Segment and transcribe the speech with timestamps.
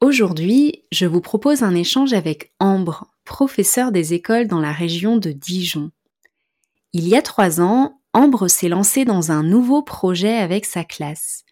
[0.00, 5.32] Aujourd'hui, je vous propose un échange avec Ambre, professeur des écoles dans la région de
[5.32, 5.90] Dijon.
[6.92, 11.42] Il y a trois ans, Ambre s'est lancée dans un nouveau projet avec sa classe.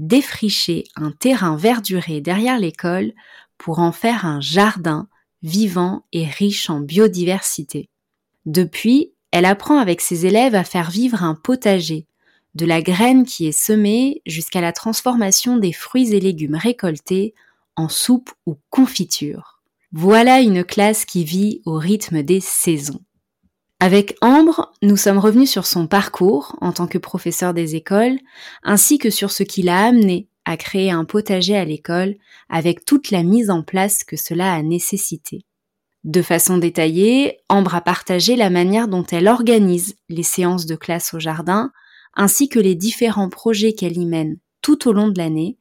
[0.00, 3.12] Défricher un terrain verduré derrière l'école
[3.58, 5.06] pour en faire un jardin
[5.44, 7.90] vivant et riche en biodiversité.
[8.44, 12.08] Depuis, elle apprend avec ses élèves à faire vivre un potager,
[12.56, 17.34] de la graine qui est semée jusqu'à la transformation des fruits et légumes récoltés
[17.76, 19.62] en soupe ou confiture.
[19.92, 23.00] Voilà une classe qui vit au rythme des saisons.
[23.80, 28.18] Avec Ambre, nous sommes revenus sur son parcours en tant que professeur des écoles,
[28.62, 32.16] ainsi que sur ce qui l'a amené à créer un potager à l'école
[32.48, 35.44] avec toute la mise en place que cela a nécessité.
[36.04, 41.14] De façon détaillée, Ambre a partagé la manière dont elle organise les séances de classe
[41.14, 41.72] au jardin,
[42.14, 45.56] ainsi que les différents projets qu'elle y mène tout au long de l'année,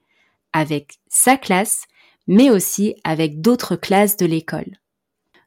[0.52, 1.84] avec sa classe
[2.28, 4.79] mais aussi avec d'autres classes de l'école.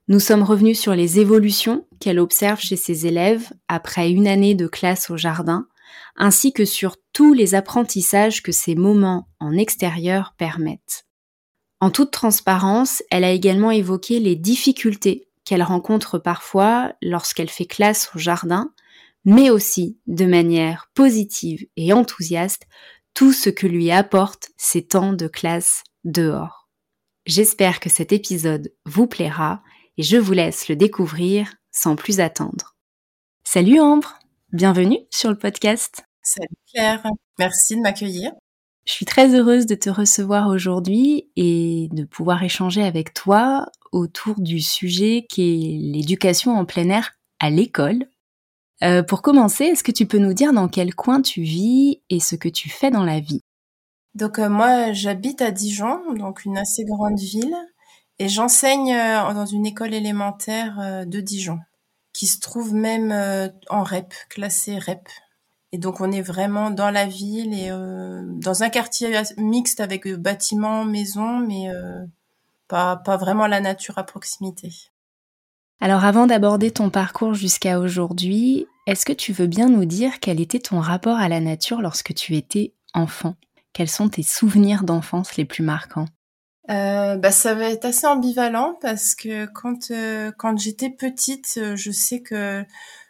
[0.08, 4.68] Nous sommes revenus sur les évolutions qu'elle observe chez ses élèves après une année de
[4.68, 5.66] classe au jardin,
[6.16, 11.06] ainsi que sur tous les apprentissages que ces moments en extérieur permettent.
[11.80, 18.10] En toute transparence, elle a également évoqué les difficultés qu'elle rencontre parfois lorsqu'elle fait classe
[18.14, 18.72] au jardin,
[19.24, 22.66] mais aussi, de manière positive et enthousiaste,
[23.12, 26.65] tout ce que lui apportent ces temps de classe dehors.
[27.26, 29.60] J'espère que cet épisode vous plaira
[29.98, 32.76] et je vous laisse le découvrir sans plus attendre.
[33.42, 34.20] Salut Ambre,
[34.52, 36.04] bienvenue sur le podcast.
[36.22, 37.02] Salut Claire,
[37.36, 38.30] merci de m'accueillir.
[38.86, 44.38] Je suis très heureuse de te recevoir aujourd'hui et de pouvoir échanger avec toi autour
[44.38, 48.06] du sujet qui est l'éducation en plein air à l'école.
[48.84, 52.20] Euh, pour commencer, est-ce que tu peux nous dire dans quel coin tu vis et
[52.20, 53.40] ce que tu fais dans la vie?
[54.16, 57.54] Donc euh, moi, j'habite à Dijon, donc une assez grande ville,
[58.18, 61.58] et j'enseigne euh, dans une école élémentaire euh, de Dijon,
[62.14, 63.12] qui se trouve même
[63.68, 65.06] en REP, classée REP.
[65.72, 70.86] Et donc on est vraiment dans la ville et dans un quartier mixte avec bâtiments,
[70.86, 71.68] maisons, mais
[72.68, 74.72] pas, pas vraiment la nature à proximité.
[75.80, 80.40] Alors avant d'aborder ton parcours jusqu'à aujourd'hui, est-ce que tu veux bien nous dire quel
[80.40, 83.34] était ton rapport à la nature lorsque tu étais enfant?
[83.76, 86.06] Quels sont tes souvenirs d'enfance les plus marquants?
[86.70, 91.76] Euh, bah, ça va être assez ambivalent parce que quand euh, quand j'étais petite, euh,
[91.76, 92.64] je sais que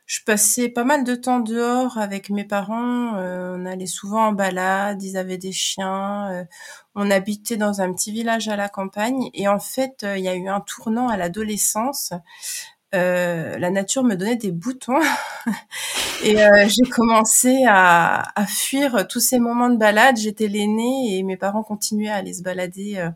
[0.06, 3.14] je passais pas mal de temps dehors avec mes parents.
[3.16, 6.46] on allait souvent en balade, ils avaient des chiens.
[6.94, 10.36] on habitait dans un petit village à la campagne et en fait, il y a
[10.36, 12.12] eu un tournant à l'adolescence
[12.94, 15.00] euh, la nature me donnait des boutons
[16.24, 20.16] et euh, j'ai commencé à, fuir tous ces moments de balade.
[20.16, 23.10] J'étais l'aînée et mes parents continuaient à aller se balader euh,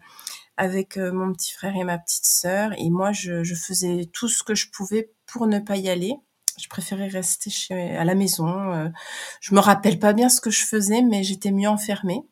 [0.57, 4.55] avec mon petit frère et ma petite sœur et moi je, faisais tout ce que
[4.55, 6.15] je pouvais pour ne pas y aller.
[6.61, 8.93] Je préférais rester chez, à la maison.
[9.41, 12.23] je me rappelle pas bien ce que je faisais, mais j'étais mieux enfermée.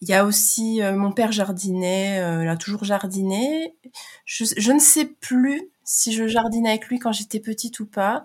[0.00, 3.74] Il y a aussi mon père jardinait, il a toujours jardiné.
[4.24, 8.24] Je, je, ne sais plus si je jardine avec lui quand j'étais petite ou pas,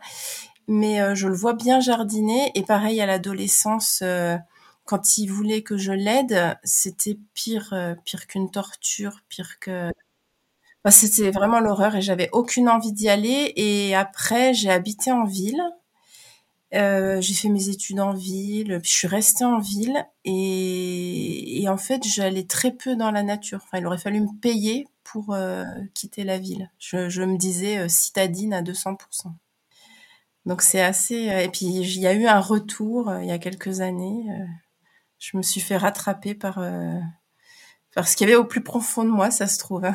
[0.68, 2.52] mais euh, je le vois bien jardiner.
[2.54, 4.38] Et pareil à l'adolescence, euh,
[4.86, 9.92] quand il voulait que je l'aide, c'était pire, euh, pire qu'une torture, pire que
[10.92, 13.54] c'était vraiment l'horreur et j'avais aucune envie d'y aller.
[13.56, 15.62] Et après, j'ai habité en ville.
[16.72, 22.04] j'ai fait mes études en ville, je suis restée en ville et, et en fait
[22.06, 23.62] j'allais très peu dans la nature.
[23.64, 25.64] Enfin, il aurait fallu me payer pour euh,
[25.94, 26.70] quitter la ville.
[26.80, 28.98] Je, me disais euh, citadine à 200%.
[30.46, 31.30] Donc c'est assez...
[31.30, 34.26] Euh, et puis il y a eu un retour il y a quelques années.
[35.20, 36.60] je me suis fait rattraper par,
[37.94, 39.86] parce qu'il y avait au plus profond de moi, ça se trouve.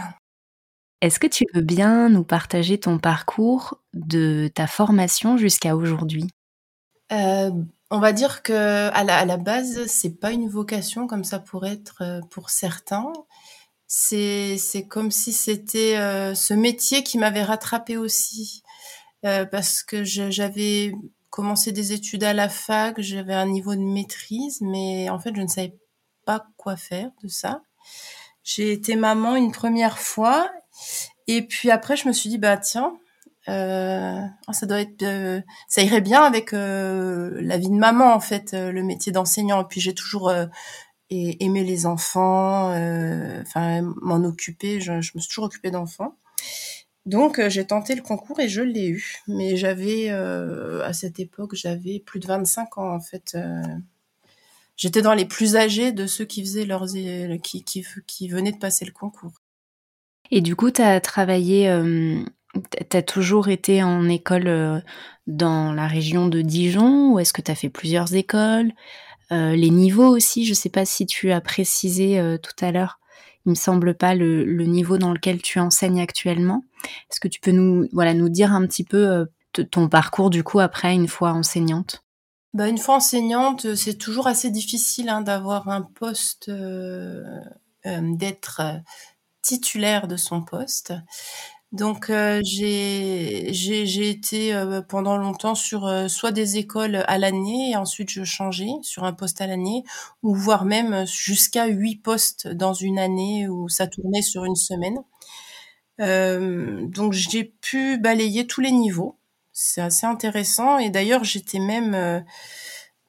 [1.02, 6.30] Est-ce que tu veux bien nous partager ton parcours de ta formation jusqu'à aujourd'hui?
[7.10, 11.40] On va dire que à la, à la base, c'est pas une vocation comme ça
[11.40, 13.12] pourrait être pour certains.
[13.92, 18.62] C'est c'est comme si c'était euh, ce métier qui m'avait rattrapé aussi
[19.26, 20.92] euh, parce que j'avais
[21.28, 25.40] commencé des études à la fac, j'avais un niveau de maîtrise, mais en fait, je
[25.40, 25.76] ne savais
[26.24, 27.62] pas quoi faire de ça.
[28.44, 30.48] J'ai été maman une première fois
[31.26, 32.96] et puis après, je me suis dit, bah tiens,
[33.48, 38.14] euh, oh, ça doit être, euh, ça irait bien avec euh, la vie de maman
[38.14, 39.62] en fait, euh, le métier d'enseignant.
[39.62, 40.32] Et puis j'ai toujours
[41.10, 42.70] aimé les enfants,
[43.40, 44.80] enfin m'en occuper.
[44.80, 46.16] Je, me suis toujours occupée d'enfants.
[47.06, 49.16] Donc j'ai tenté le concours et je l'ai eu.
[49.26, 53.36] Mais j'avais à cette époque, j'avais plus de 25 ans en fait.
[54.76, 56.86] J'étais dans les plus âgés de ceux qui faisaient leurs
[57.42, 59.34] qui, qui, qui venaient de passer le concours.
[60.30, 62.22] Et du coup, tu as travaillé, euh,
[62.88, 64.80] tu as toujours été en école euh,
[65.26, 68.72] dans la région de Dijon ou est-ce que tu as fait plusieurs écoles?
[68.72, 68.74] euh,
[69.30, 72.98] Les niveaux aussi, je ne sais pas si tu as précisé euh, tout à l'heure.
[73.46, 76.64] Il me semble pas le, le, niveau dans lequel tu enseignes actuellement.
[77.10, 79.24] Est-ce que tu peux nous, voilà, nous dire un petit peu euh,
[79.70, 82.04] ton parcours du coup après une fois enseignante?
[82.52, 86.50] Bah, une fois enseignante, c'est toujours assez difficile hein, d'avoir un poste,
[87.84, 88.62] d'être
[89.42, 90.92] titulaire de son poste.
[91.72, 97.76] Donc euh, j'ai été euh, pendant longtemps sur euh, soit des écoles à l'année et
[97.76, 99.84] ensuite je changeais sur un poste à l'année
[100.24, 104.98] ou voire même jusqu'à huit postes dans une année où ça tournait sur une semaine.
[106.00, 109.18] Euh, donc j'ai pu balayer tous les niveaux.
[109.52, 112.24] C'est assez intéressant et d'ailleurs j'étais même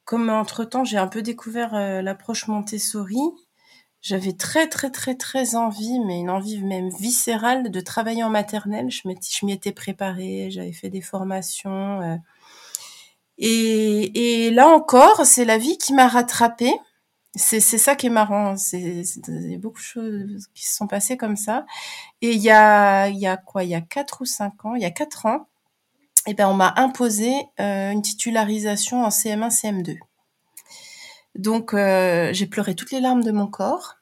[0.06, 3.20] comme entre temps j'ai un peu découvert l'approche Montessori
[4.02, 8.90] j'avais très très très très envie, mais une envie même viscérale de travailler en maternelle.
[8.92, 9.08] Je
[9.46, 12.02] m'y étais préparée, j'avais fait des formations.
[12.02, 12.16] Euh.
[13.38, 16.74] et, et, là encore, c'est la vie qui m'a rattrapée.
[17.36, 18.58] C'est ça qui est marrant.
[18.58, 19.04] C'est
[19.58, 21.66] beaucoup de choses qui se sont passées comme ça.
[22.22, 23.64] Et il y a y a quoi?
[23.64, 25.48] Il y a quatre ou cinq ans, il y a quatre ans,
[26.28, 29.98] et eh ben on m'a imposé euh, une titularisation en CM1 CM2.
[31.36, 33.98] Donc euh, j'ai pleuré toutes les larmes de mon corps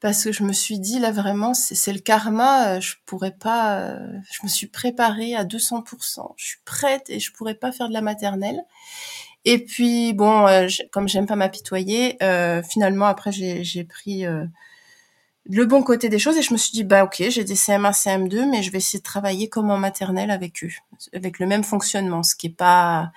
[0.00, 3.78] parce que je me suis dit là vraiment c'est le karma, euh, je pourrais pas
[3.78, 7.88] euh, je me suis préparée à 200%, je suis prête et je pourrais pas faire
[7.88, 8.62] de la maternelle.
[9.44, 10.46] Et puis bon
[10.92, 12.18] comme j'aime pas m'apitoyer,
[12.68, 14.24] finalement après j'ai pris
[15.48, 17.92] le bon côté des choses et je me suis dit bah OK, j'ai des CM1
[17.92, 20.72] CM2 mais je vais essayer de travailler comme en maternelle avec eux
[21.14, 23.12] avec le même fonctionnement, ce qui est pas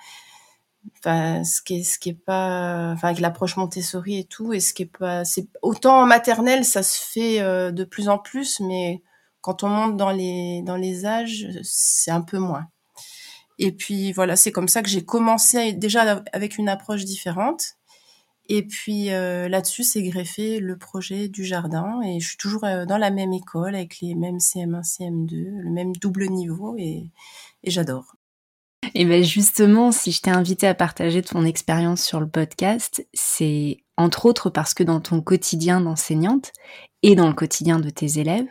[0.98, 4.60] enfin ce qui est ce qui est pas enfin avec l'approche Montessori et tout et
[4.60, 8.18] ce qui est pas c'est autant en maternelle ça se fait euh, de plus en
[8.18, 9.02] plus mais
[9.40, 12.66] quand on monte dans les dans les âges c'est un peu moins.
[13.58, 17.76] Et puis voilà c'est comme ça que j'ai commencé déjà avec une approche différente.
[18.48, 22.84] Et puis euh, là-dessus c'est greffé le projet du jardin et je suis toujours euh,
[22.84, 27.10] dans la même école avec les mêmes CM1 CM2 le même double niveau et,
[27.62, 28.16] et j'adore
[28.94, 33.78] et bien justement, si je t'ai invité à partager ton expérience sur le podcast, c'est
[33.96, 36.52] entre autres parce que dans ton quotidien d'enseignante
[37.02, 38.48] et dans le quotidien de tes élèves,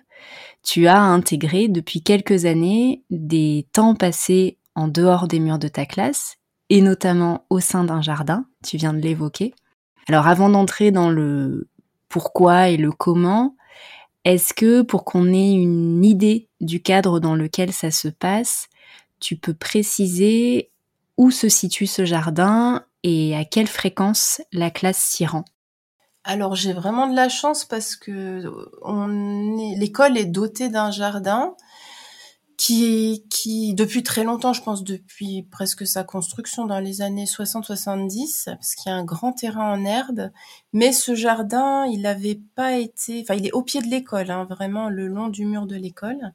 [0.63, 5.85] tu as intégré depuis quelques années des temps passés en dehors des murs de ta
[5.85, 6.37] classe
[6.69, 9.53] et notamment au sein d'un jardin, tu viens de l'évoquer.
[10.07, 11.69] Alors avant d'entrer dans le
[12.07, 13.55] pourquoi et le comment,
[14.25, 18.67] est-ce que pour qu'on ait une idée du cadre dans lequel ça se passe,
[19.19, 20.71] tu peux préciser
[21.17, 25.45] où se situe ce jardin et à quelle fréquence la classe s'y rend
[26.25, 28.43] alors j'ai vraiment de la chance parce que
[29.77, 31.55] l'école est dotée d'un jardin
[32.59, 38.43] qui, qui, depuis très longtemps, je pense depuis presque sa construction dans les années 60-70,
[38.47, 40.29] parce qu'il y a un grand terrain en herbe.
[40.73, 44.43] Mais ce jardin, il n'avait pas été, enfin, il est au pied de l'école, hein,
[44.43, 46.33] vraiment le long du mur de l'école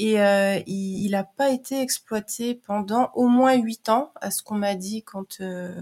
[0.00, 4.54] et euh, il n'a pas été exploité pendant au moins huit ans, à ce qu'on
[4.54, 5.74] m'a dit quand euh,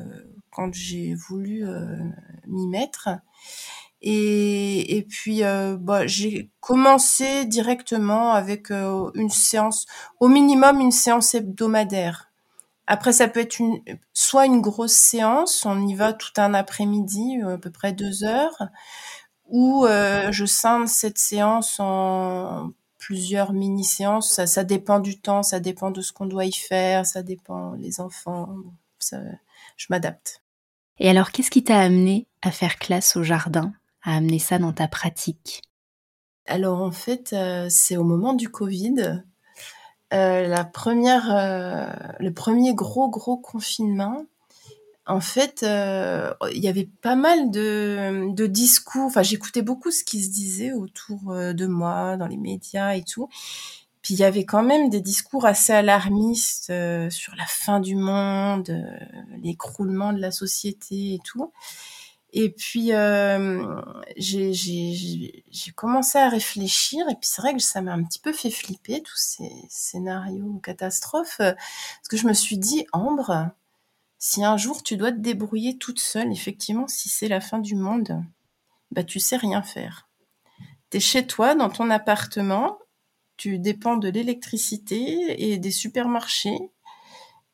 [0.50, 1.98] quand j'ai voulu euh,
[2.46, 3.10] m'y mettre.
[4.00, 9.86] Et, et puis bah, j'ai commencé directement avec une séance,
[10.20, 12.30] au minimum une séance hebdomadaire.
[12.86, 13.80] Après, ça peut être une,
[14.12, 18.68] soit une grosse séance, on y va tout un après-midi, à peu près deux heures,
[19.48, 22.70] ou je scinde cette séance en
[23.06, 24.32] plusieurs mini-séances.
[24.32, 27.74] Ça, ça dépend du temps, ça dépend de ce qu'on doit y faire, ça dépend
[27.74, 28.48] les enfants.
[28.98, 29.20] Ça,
[29.76, 30.42] je m'adapte.
[30.98, 33.72] Et alors, qu'est-ce qui t'a amené à faire classe au jardin,
[34.02, 35.62] à amener ça dans ta pratique?
[36.46, 37.34] Alors en fait,
[37.68, 39.22] c'est au moment du Covid.
[40.10, 41.26] la première,
[42.18, 44.24] le premier gros gros confinement,
[45.06, 49.06] en fait, il y avait pas mal de, de discours.
[49.06, 53.28] Enfin, j'écoutais beaucoup ce qui se disait autour de moi, dans les médias et tout.
[54.06, 57.96] Puis il y avait quand même des discours assez alarmistes euh, sur la fin du
[57.96, 58.96] monde, euh,
[59.42, 61.52] l'écroulement de la société et tout.
[62.32, 63.64] Et puis euh,
[64.16, 65.42] j'ai
[65.74, 69.02] commencé à réfléchir et puis c'est vrai que ça m'a un petit peu fait flipper
[69.02, 73.50] tous ces scénarios catastrophes parce que je me suis dit Ambre,
[74.18, 77.74] si un jour tu dois te débrouiller toute seule, effectivement, si c'est la fin du
[77.74, 78.22] monde,
[78.90, 80.08] bah tu sais rien faire.
[80.90, 82.78] T'es chez toi dans ton appartement
[83.36, 86.58] tu dépends de l'électricité et des supermarchés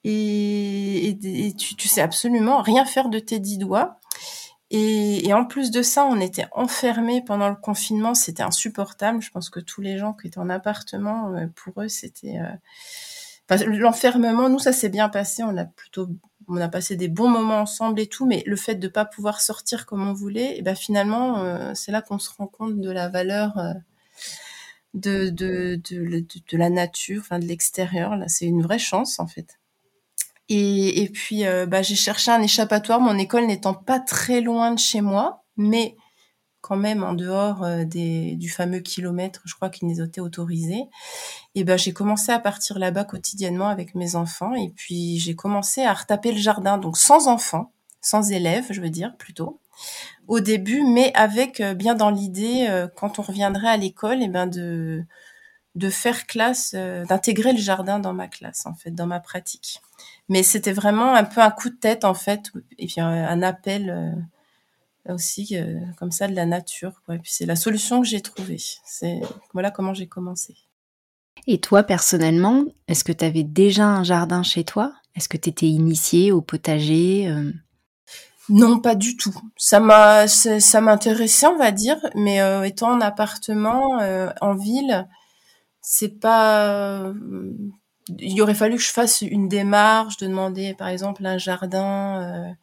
[0.04, 1.16] et,
[1.59, 4.00] tu, tu, sais absolument rien faire de tes dix doigts.
[4.71, 9.21] Et, en plus de ça, on était enfermés pendant le confinement, c'était insupportable.
[9.21, 13.66] Je pense que tous les gens qui étaient en appartement, euh, pour eux, c'était euh,
[13.66, 14.49] l'enfermement.
[14.49, 15.45] Nous, ça s'est bien passé.
[15.45, 16.09] On a plutôt,
[16.49, 18.26] on a passé des bons moments ensemble et tout.
[18.26, 21.92] Mais le fait de pas pouvoir sortir comme on voulait, et ben finalement, euh, c'est
[21.92, 23.58] là qu'on se rend compte de la valeur
[24.94, 28.16] de, de, de, de, la nature, de l'extérieur.
[28.16, 29.58] Là, c'est une vraie chance en fait.
[30.49, 34.72] Et, et puis, euh, bah, j'ai cherché un échappatoire, mon école n'étant pas très loin
[34.72, 35.96] de chez moi, mais
[36.62, 40.85] quand même en dehors euh, des, du fameux kilomètre, je crois qu'il nous était autorisé.
[41.54, 45.83] Et ben j'ai commencé à partir là-bas quotidiennement avec mes enfants, et puis j'ai commencé
[45.83, 49.61] à retaper le jardin, donc sans enfants, sans élèves, je veux dire plutôt
[50.28, 54.26] au début, mais avec euh, bien dans l'idée, euh, quand on reviendrait à l'école, et
[54.26, 55.04] eh ben de
[55.75, 59.81] de faire classe, d'intégrer le jardin dans ma classe en fait, dans ma pratique.
[60.28, 64.26] Mais c'était vraiment un peu un coup de tête en fait, et puis un, appel
[65.09, 65.56] aussi
[65.99, 67.02] comme ça de la nature.
[67.04, 67.16] Quoi.
[67.16, 68.62] Et puis c'est la solution que j'ai trouvée.
[68.85, 69.21] C'est
[69.52, 70.56] voilà comment j'ai commencé.
[71.47, 74.92] Et toi personnellement, est-ce que tu avais déjà un jardin chez toi?
[75.14, 77.28] Est-ce que tu étais initiée au potager
[78.49, 79.35] non, pas du tout.
[79.56, 85.09] Ça m'a, ça m'intéressait, on va dire, mais euh, étant en appartement euh, en ville,
[85.80, 86.66] c'est pas.
[86.68, 87.14] Euh,
[88.18, 92.54] il aurait fallu que je fasse une démarche de demander, par exemple, un jardin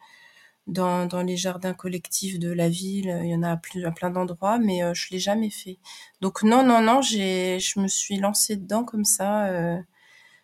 [0.70, 3.20] dans, dans les jardins collectifs de la ville.
[3.24, 5.78] Il y en a plus, à plein d'endroits, mais je l'ai jamais fait.
[6.22, 9.82] Donc non, non, non, j'ai, je me suis lancée dedans comme ça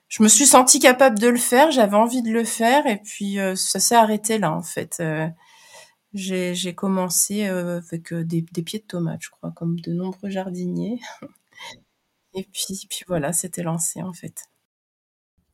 [0.08, 3.40] je me suis sentie capable de le faire, j'avais envie de le faire, et puis
[3.40, 4.98] euh, ça s'est arrêté là en fait.
[5.00, 5.28] Euh,
[6.14, 11.02] j'ai commencé euh, avec des, pieds de tomates, je crois, comme de nombreux jardiniers.
[12.34, 14.46] et puis, puis voilà, c'était lancé en fait.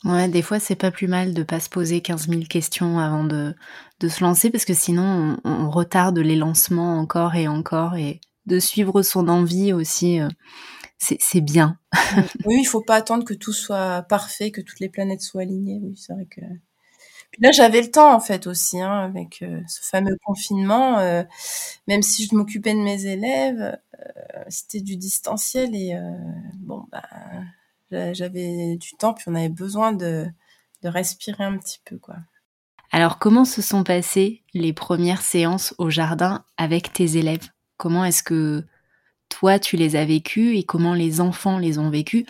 [0.04, 3.24] Ouais, des fois c'est pas plus mal de pas se poser 15 000 questions avant
[3.24, 3.56] de,
[4.00, 8.20] de se lancer parce que sinon on, on, retarde les lancements encore et encore et
[8.48, 10.20] de suivre son envie aussi
[11.02, 11.78] c'est bien.
[12.46, 15.80] oui, il faut pas attendre que tout soit parfait, que toutes les planètes soient alignées.
[15.84, 16.42] Oui, c'est vrai que.
[17.32, 21.00] Puis là, j'avais le temps en fait aussi, hein, avec euh, ce fameux confinement.
[21.00, 21.24] Euh,
[21.88, 25.96] même si je m'occupais de mes élèves, euh, c'était du distanciel et
[26.58, 27.04] bon, bah,
[27.92, 30.26] j'avais du temps, puis on avait besoin de,
[30.82, 32.16] de respirer un petit peu, quoi.
[32.94, 37.48] Alors, comment se sont passées les premières séances au jardin avec tes élèves?
[37.78, 38.66] Comment est-ce que
[39.32, 42.26] toi tu les as vécus et comment les enfants les ont vécus,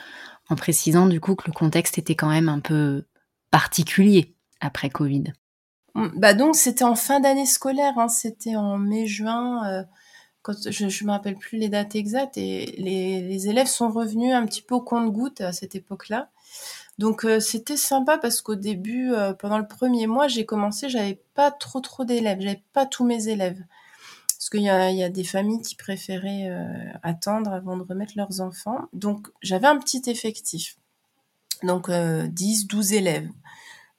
[0.50, 3.04] en précisant du coup que le contexte était quand même un peu
[3.50, 5.24] particulier après Covid.
[5.96, 8.08] Mmh, bah donc c'était en fin d'année scolaire, hein.
[8.08, 9.84] c'était en mai-juin, euh,
[10.48, 14.62] je ne me rappelle plus les dates exactes, et les, élèves sont revenus un petit
[14.62, 16.30] peu au compte-goutte à cette époque-là.
[16.98, 21.22] Donc euh, c'était sympa parce qu'au début, euh, pendant le premier mois, j'ai commencé, j'avais
[21.34, 23.64] pas trop trop d'élèves, j'avais pas tous mes élèves.
[24.38, 28.88] Parce qu'il y a, des familles qui préféraient euh, attendre avant de remettre leurs enfants.
[28.92, 30.78] Donc, j'avais un petit effectif.
[31.62, 33.30] Donc, 10, euh, 12 élèves.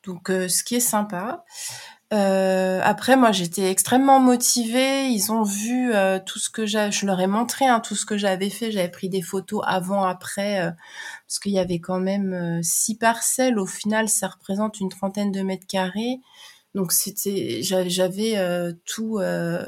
[0.04, 1.44] Donc, ce qui est sympa.
[2.12, 5.06] Après, moi, j'étais extrêmement motivée.
[5.08, 5.92] Ils ont vu
[6.26, 6.90] tout ce que j'ai.
[6.92, 8.70] Je leur ai montré hein, tout ce que j'avais fait.
[8.70, 10.74] J'avais pris des photos avant, après,
[11.26, 13.58] parce qu'il y avait quand même six parcelles.
[13.58, 16.20] Au final, ça représente une trentaine de mètres carrés.
[16.74, 19.62] Donc c'était, j'avais euh, tout euh,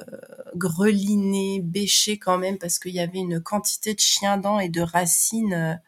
[0.56, 4.80] greliné, bêché quand même parce qu'il y avait une quantité de chiens dents et de
[4.80, 5.80] racines.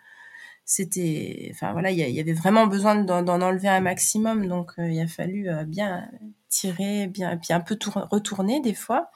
[0.66, 4.46] Euh, c'était, enfin voilà, il y, avait vraiment besoin d'en enlever un maximum.
[4.46, 6.08] Donc il a fallu bien
[6.48, 7.78] tirer, bien, puis un peu
[8.10, 9.10] retourner des fois.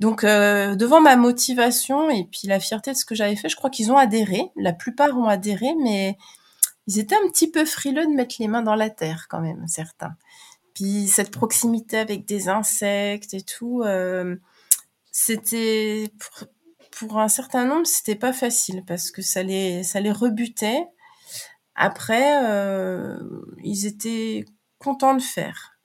[0.00, 3.70] Donc devant ma motivation et puis la fierté de ce que j'avais fait, je crois
[3.70, 4.50] qu'ils ont adhéré.
[4.56, 6.16] La plupart ont adhéré, mais
[6.88, 9.68] ils étaient un petit peu frileux de mettre les mains dans la terre quand même,
[9.68, 10.16] certains.
[10.74, 14.36] Puis cette proximité avec des insectes et tout, euh,
[15.12, 16.48] c'était pour
[17.10, 20.86] un certain nombre, c'était pas facile parce que ça les, ça les rebutait.
[21.74, 23.18] Après, euh,
[23.62, 24.44] ils étaient
[24.78, 25.78] contents de faire.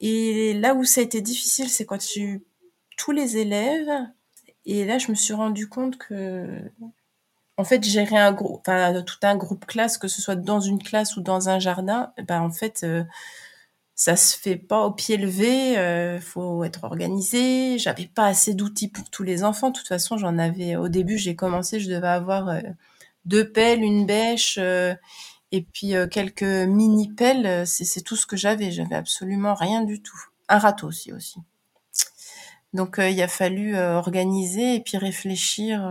[0.00, 2.44] Et là où ça a été difficile, c'est quand j'ai eu
[2.96, 3.90] tous les élèves.
[4.66, 6.60] Et là, je me suis rendu compte que,
[7.56, 10.82] en fait, gérer un groupe, enfin, tout un groupe classe, que ce soit dans une
[10.82, 13.04] classe ou dans un jardin, ben, en fait, euh,
[13.98, 17.78] ça se fait pas au pied levé, euh, faut être organisé.
[17.78, 19.70] J'avais pas assez d'outils pour tous les enfants.
[19.70, 22.60] De toute façon, j'en avais au début, j'ai commencé, je devais avoir euh,
[23.24, 24.94] deux pelles, une bêche euh,
[25.50, 30.00] et puis euh, quelques mini pelles, c'est tout ce que j'avais, j'avais absolument rien du
[30.00, 30.20] tout.
[30.48, 31.40] Un râteau aussi aussi.
[32.74, 35.82] Donc il a fallu organiser et puis réfléchir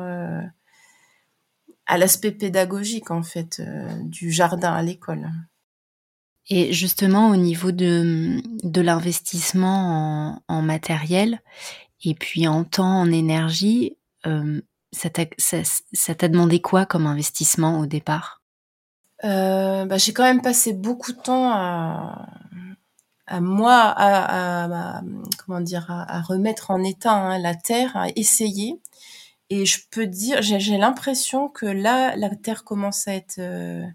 [1.88, 3.62] à l'aspect pédagogique en fait
[4.06, 5.30] du jardin à l'école.
[6.50, 11.42] Et justement, au niveau de, de l'investissement en, matériel
[12.04, 14.62] et puis en temps, en énergie, euh,
[14.94, 18.42] ça t'a demandé quoi comme investissement au départ?
[19.25, 22.30] Euh, bah, J'ai quand même passé beaucoup de temps à,
[23.42, 25.01] moi, à, à,
[25.46, 28.80] comment dire, à, remettre en état hein, la terre, à essayer.
[29.50, 33.86] Et je peux dire, j'ai l'impression que là, la terre commence à être, euh,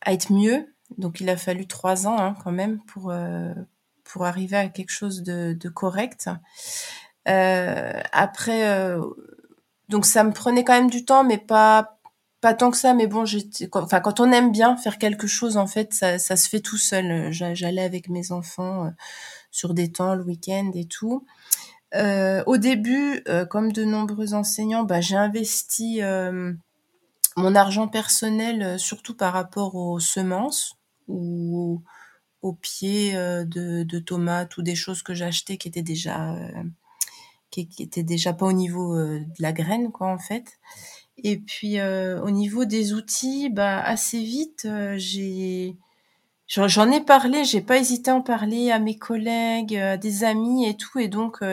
[0.00, 3.52] à être mieux donc il a fallu trois ans hein, quand même pour euh,
[4.04, 6.28] pour arriver à quelque chose de, correct.
[7.28, 9.00] Euh, après, euh,
[9.88, 11.98] donc ça me prenait quand même du temps, mais pas
[12.40, 12.94] pas tant que ça.
[12.94, 13.24] Mais bon,
[13.74, 16.76] enfin quand on aime bien faire quelque chose, en fait, ça, ça se fait tout
[16.76, 17.32] seul.
[17.32, 18.92] J'allais avec mes enfants
[19.50, 21.24] sur des temps le week-end et tout.
[21.94, 26.00] Au début, comme de nombreux enseignants, bah, j'ai investi
[27.36, 30.76] mon argent personnel surtout par rapport aux semences
[31.08, 31.82] ou
[32.42, 36.62] au pied euh, de, de, tomates ou des choses que j'achetais qui étaient déjà euh,
[37.50, 40.58] qui, étaient déjà pas au niveau euh, de la graine quoi en fait.
[41.18, 45.76] Et puis au niveau des outils bah assez vite j'ai
[46.48, 50.66] j'en ai parlé j'ai pas hésité à en parler à mes collègues à des amis
[50.66, 50.98] et tout.
[50.98, 51.44] Et donc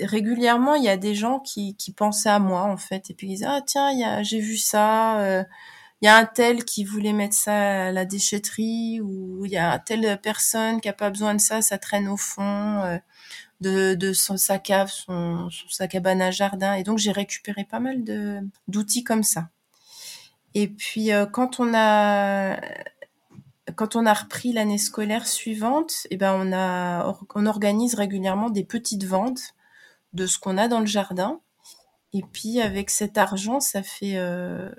[0.00, 3.34] régulièrement il y a des gens qui, pensaient à moi en fait et puis ils
[3.34, 5.46] disaient ah tiens j'ai vu ça
[6.02, 9.56] il y a un tel qui voulait mettre ça à la déchetterie ou il y
[9.56, 12.98] a telle personne qui a pas besoin de ça, ça traîne au fond euh,
[13.60, 16.74] de, sa cave, son, sa cabane à jardin.
[16.74, 18.04] Et donc j'ai récupéré pas mal
[18.68, 19.48] d'outils comme ça.
[20.54, 22.60] Et puis euh, quand on a
[23.74, 28.64] quand on a repris l'année scolaire suivante, eh ben on a on organise régulièrement des
[28.64, 29.54] petites ventes
[30.12, 31.40] de ce qu'on a dans le jardin.
[32.12, 34.70] Et puis avec cet argent, ça fait, euh,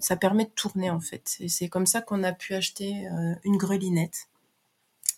[0.00, 1.36] ça permet de tourner en fait.
[1.40, 4.28] Et c'est comme ça qu'on a pu acheter euh, une grelinette.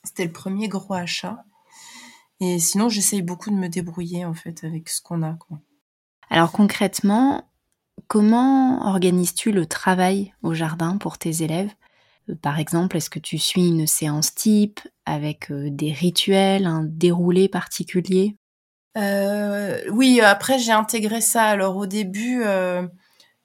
[0.04, 1.44] C'était le premier gros achat.
[2.40, 5.36] Et sinon, j'essaye beaucoup de me débrouiller en fait avec ce qu'on a.
[6.30, 7.50] Alors concrètement,
[8.06, 11.72] comment organises-tu le travail au jardin pour tes élèves?
[12.28, 17.48] Euh, Par exemple, est-ce que tu suis une séance type avec des rituels, un déroulé
[17.48, 18.37] particulier?
[18.98, 21.44] Euh, oui, après j'ai intégré ça.
[21.44, 22.86] Alors au début, euh,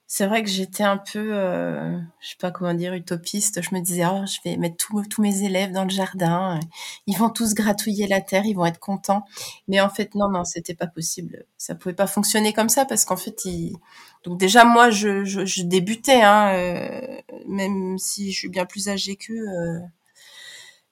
[0.08, 3.62] c'est vrai que j'étais un peu, euh, je sais pas comment dire, utopiste.
[3.62, 6.60] Je me disais, oh, je vais mettre tous mes élèves dans le jardin.
[7.08, 9.26] Ils vont tous gratouiller la terre, ils vont être contents.
[9.68, 11.46] Mais en fait, non, non, c'était pas possible.
[11.58, 13.76] Ça pouvait pas fonctionner comme ça parce qu'en fait, ils...
[14.24, 19.46] donc déjà moi, je, débutais, hein, euh, même si je suis bien plus âgée qu'eux.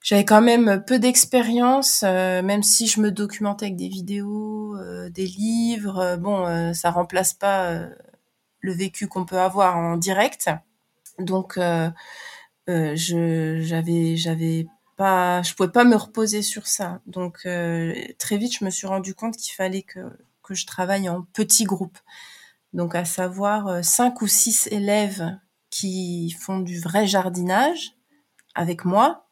[0.02, 5.10] J'avais quand même peu d'expérience, euh, même si je me documentais avec des vidéos, euh,
[5.12, 6.00] des livres.
[6.00, 7.82] Euh, bon, ça remplace pas
[8.62, 10.50] le vécu qu'on peut avoir en direct.
[11.20, 11.60] Donc,
[12.68, 17.02] je j'avais j'avais pas, je pouvais pas me reposer sur ça.
[17.06, 17.48] Donc,
[18.18, 20.00] très vite, je me suis rendu compte qu'il fallait que
[20.44, 22.00] que je travaille en petits groupes.
[22.74, 25.38] Donc, à savoir cinq ou six élèves
[25.70, 27.94] qui font du vrai jardinage
[28.56, 29.28] avec moi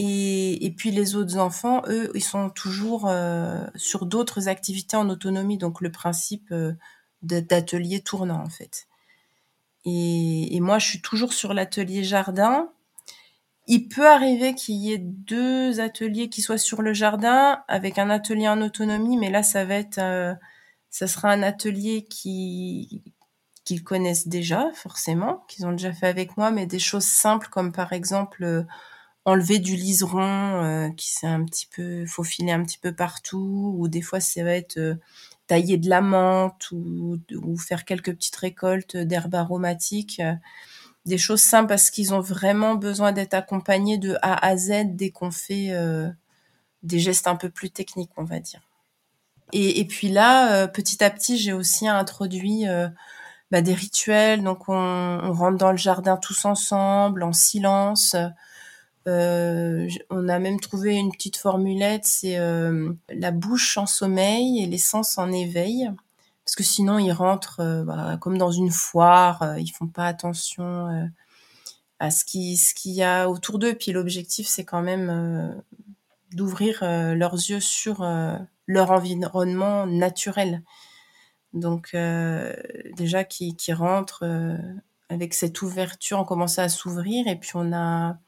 [0.00, 5.58] et, puis les autres enfants, eux, ils sont toujours euh, sur d'autres activités en autonomie,
[5.58, 6.72] donc le principe euh,
[7.22, 8.86] d'atelier tournant en fait.
[9.84, 12.70] Et, et, moi, je suis toujours sur l'atelier jardin.
[13.66, 18.08] Il peut arriver qu'il y ait deux ateliers qui soient sur le jardin avec un
[18.08, 20.32] atelier en autonomie, mais là, ça va être, euh,
[20.90, 23.02] ça sera un atelier qui
[23.64, 27.72] qu'ils connaissent déjà forcément, qu'ils ont déjà fait avec moi, mais des choses simples comme
[27.72, 28.64] par exemple
[29.28, 33.86] enlever du liseron euh, qui s'est un petit peu faufilé un petit peu partout ou
[33.86, 34.94] des fois ça va être euh,
[35.46, 37.18] tailler de la menthe ou,
[37.58, 40.32] faire quelques petites récoltes d'herbes aromatiques euh,
[41.04, 45.10] des choses simples parce qu'ils ont vraiment besoin d'être accompagnés de A à Z dès
[45.10, 45.72] qu'on fait
[46.82, 48.60] des gestes un peu plus techniques on va dire
[49.54, 52.66] Et, puis là, petit à petit, j'ai aussi introduit
[53.50, 54.42] bah, des rituels.
[54.42, 58.14] Donc on, on, rentre dans le jardin tous ensemble, en silence.
[59.06, 64.66] Euh, on a même trouvé une petite formulette, c'est euh, la bouche en sommeil et
[64.66, 65.90] les sens en éveil.
[66.44, 71.10] Parce que sinon, ils rentrent euh, bah, comme dans une foire, ils font pas attention
[72.00, 73.74] à ce qui ce qu'il y a autour d'eux.
[73.74, 75.62] Puis l'objectif, c'est quand même
[76.32, 78.02] d'ouvrir leurs yeux sur
[78.66, 80.62] leur environnement naturel.
[81.54, 81.96] Donc
[82.96, 84.24] déjà qui, qui rentrent
[85.08, 88.18] avec cette ouverture, on commence à s'ouvrir et puis on a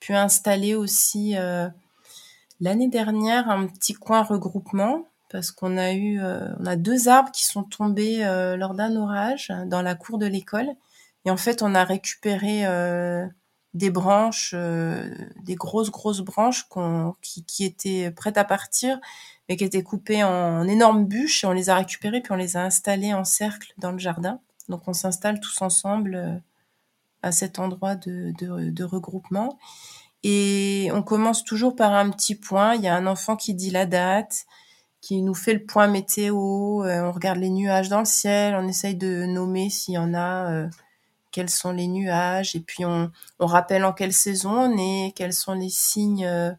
[0.00, 1.68] pu installer aussi euh,
[2.60, 7.32] l'année dernière un petit coin regroupement parce qu'on a eu euh, on a deux arbres
[7.32, 10.68] qui sont tombés euh, lors d'un orage dans la cour de l'école.
[11.24, 12.64] Et en fait on a récupéré
[13.74, 16.66] des branches des grosses grosses branches
[17.20, 19.00] qui, qui étaient prêtes à partir
[19.48, 22.56] mais qui étaient coupées en, énormes bûches et on les a récupérées puis on les
[22.56, 24.40] a installées en cercle dans le jardin.
[24.68, 26.42] Donc on s'installe tous ensemble
[27.22, 29.58] à cet endroit de, regroupement.
[30.22, 32.74] Et on commence toujours par un petit point.
[32.74, 34.46] Il y a un enfant qui dit la date,
[35.00, 36.84] qui nous fait le point météo.
[36.84, 38.54] Euh, on regarde les nuages dans le ciel.
[38.56, 40.68] On essaye de nommer s'il y en a, euh,
[41.30, 42.56] quels sont les nuages.
[42.56, 46.50] Et puis on, on, rappelle en quelle saison on est, quels sont les signes euh,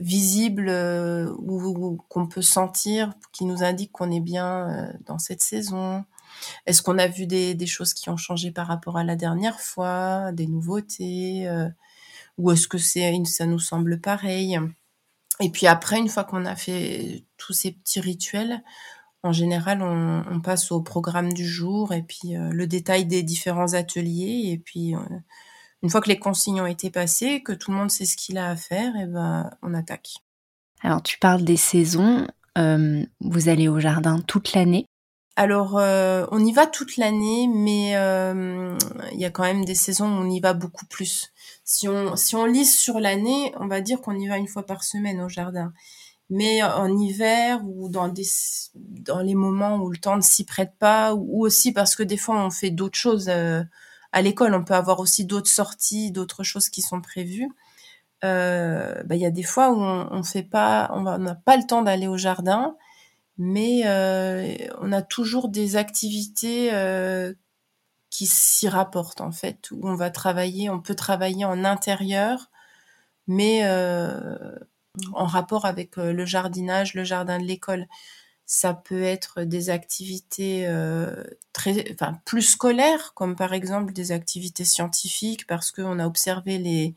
[0.00, 0.70] visibles
[1.38, 6.04] ou, qu'on peut sentir qui nous indiquent qu'on est bien dans cette saison.
[6.66, 10.32] Est-ce qu'on a vu des, choses qui ont changé par rapport à la dernière fois,
[10.32, 11.68] des nouveautés, euh,
[12.38, 14.58] ou est-ce que c'est ça nous semble pareil?
[15.40, 18.62] Et puis après, une fois qu'on a fait tous ces petits rituels,
[19.22, 23.74] en général, on, passe au programme du jour et puis euh, le détail des différents
[23.74, 24.50] ateliers.
[24.50, 24.98] Et puis, euh,
[25.82, 28.38] une fois que les consignes ont été passées, que tout le monde sait ce qu'il
[28.38, 30.14] a à faire, et ben, on attaque.
[30.82, 32.26] Alors, tu parles des saisons.
[32.56, 34.86] vous allez au jardin toute l'année
[35.40, 38.76] alors, euh, on y va toute l'année, mais euh,
[39.12, 41.32] il y a quand même des saisons où on y va beaucoup plus.
[41.64, 44.66] Si on, si on lise sur l'année, on va dire qu'on y va une fois
[44.66, 45.72] par semaine au jardin.
[46.28, 48.26] Mais en hiver ou dans des
[48.74, 52.18] dans les moments où le temps ne s'y prête pas, ou aussi parce que des
[52.18, 53.62] fois on fait d'autres choses euh,
[54.12, 57.48] à l'école, on peut avoir aussi d'autres sorties, d'autres choses qui sont prévues.
[58.22, 61.66] bah, il y a des fois où on, on fait pas, on n'a pas le
[61.66, 62.76] temps d'aller au jardin
[63.42, 67.32] mais euh, on a toujours des activités euh,
[68.10, 72.50] qui s'y rapportent en fait, où on va travailler, on peut travailler en intérieur,
[73.26, 74.58] mais euh,
[75.14, 77.86] en rapport avec le jardinage, le jardin de l'école.
[78.44, 80.68] Ça peut être des activités
[81.54, 86.94] très, enfin, plus scolaires, comme par exemple des activités scientifiques, parce qu'on a observé les,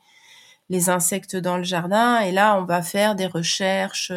[0.69, 4.11] les insectes dans le jardin, et là on va faire des recherches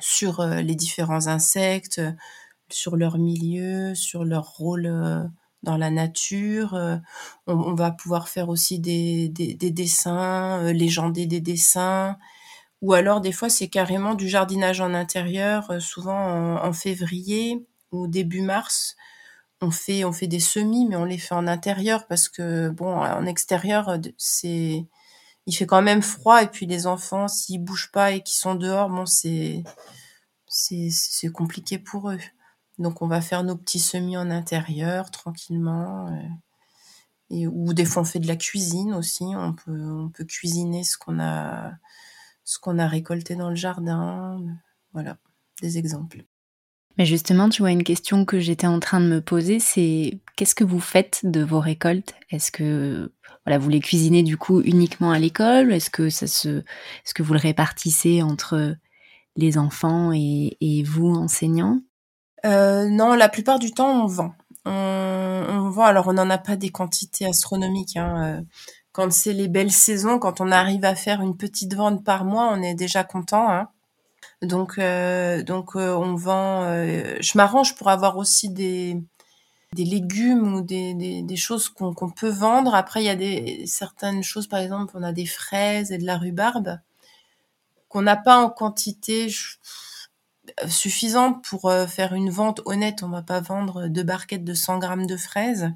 [0.00, 2.00] sur euh, les différents insectes,
[2.70, 5.24] sur leur milieu, sur leur rôle euh,
[5.62, 6.74] dans la nature.
[6.74, 6.96] Euh,
[7.46, 12.16] on, va pouvoir faire aussi des, des, dessins, légender des dessins.
[12.82, 18.42] Ou alors des fois c'est carrément du jardinage en intérieur, souvent en, février ou début
[18.42, 18.96] mars.
[19.62, 22.94] On fait, on fait des semis, mais on les fait en intérieur parce que bon,
[22.94, 24.86] en extérieur, c'est,
[25.46, 28.54] il fait quand même froid et puis les enfants s'ils bougent pas et qu'ils sont
[28.54, 29.62] dehors bon c'est
[30.48, 32.18] c'est compliqué pour eux.
[32.78, 36.28] Donc on va faire nos petits semis en intérieur tranquillement euh,
[37.30, 39.24] et ou des fois on fait de la cuisine aussi.
[39.24, 41.72] On peut on peut cuisiner ce qu'on a
[42.44, 44.40] ce qu'on a récolté dans le jardin.
[44.92, 45.18] Voilà
[45.62, 46.24] des exemples
[46.98, 50.54] mais justement, tu vois, une question que j'étais en train de me poser, c'est qu'est-ce
[50.54, 52.14] que vous faites de vos récoltes?
[52.30, 53.12] Est-ce que
[53.44, 55.72] voilà, vous les cuisinez du coup uniquement à l'école?
[55.72, 58.76] Est-ce que ça se, est-ce que vous le répartissez entre
[59.36, 61.80] les enfants et, vous enseignants?
[62.44, 64.34] Euh, Non, la plupart du temps on vend.
[64.64, 65.84] On, vend.
[65.84, 67.96] Alors on n'en a pas des quantités astronomiques.
[67.96, 68.24] Hein.
[68.24, 68.42] Euh,
[68.92, 72.50] quand c'est les belles saisons, quand on arrive à faire une petite vente par mois,
[72.52, 73.50] on est déjà content.
[73.50, 73.68] Hein.
[74.42, 76.62] Donc, euh, donc on vend.
[77.20, 79.02] je m'arrange pour avoir aussi des
[79.72, 82.74] des légumes ou des, des, choses qu'on peut vendre.
[82.74, 86.06] Après, il y a des certaines choses, par exemple, on a des fraises et de
[86.06, 86.78] la rhubarbe
[87.88, 89.28] qu'on n'a pas en quantité
[90.68, 93.02] suffisante pour euh, faire une vente honnête.
[93.02, 95.70] On va pas vendre deux barquettes de 100 grammes de fraises.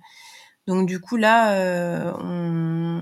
[0.66, 3.01] Donc du coup là, euh,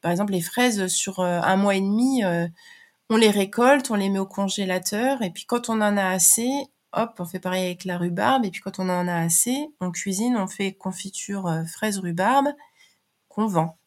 [0.00, 2.22] par exemple les fraises sur euh, un mois et demi,
[3.10, 6.50] on les récolte, on les met au congélateur et puis quand on en a assez,
[6.92, 8.44] hop, on fait pareil avec la rhubarbe.
[8.44, 12.48] Et puis quand on en a assez, on cuisine, on fait confiture euh, fraise rhubarbe
[13.28, 13.78] qu'on vend.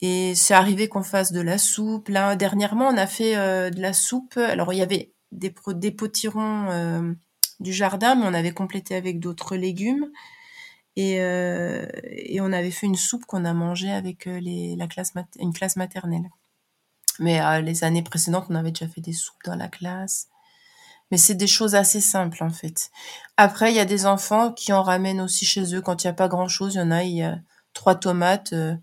[0.00, 2.08] Et c'est arrivé qu'on fasse de la soupe.
[2.08, 4.36] Là, dernièrement, on a fait euh, de la soupe.
[4.36, 5.50] Alors, il y avait des,
[5.90, 7.16] potirons
[7.60, 10.10] du jardin, mais on avait complété avec d'autres légumes.
[10.96, 11.20] Et,
[12.40, 16.30] on avait fait une soupe qu'on a mangée avec une classe maternelle.
[17.18, 20.28] Mais les années précédentes, on avait déjà fait des soupes dans la classe.
[21.10, 22.90] Mais c'est des choses assez simples en fait.
[23.36, 26.10] Après, il y a des enfants qui en ramènent aussi chez eux quand il n'y
[26.10, 26.74] a pas grand-chose.
[26.74, 27.38] Il y en a, il y a
[27.72, 28.52] trois tomates.
[28.52, 28.74] Euh,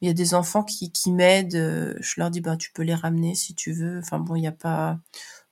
[0.00, 1.54] il y a des enfants qui, qui m'aident.
[1.54, 3.98] Euh, je leur dis, ben, tu peux les ramener si tu veux.
[3.98, 4.98] Enfin bon, il n'y a pas...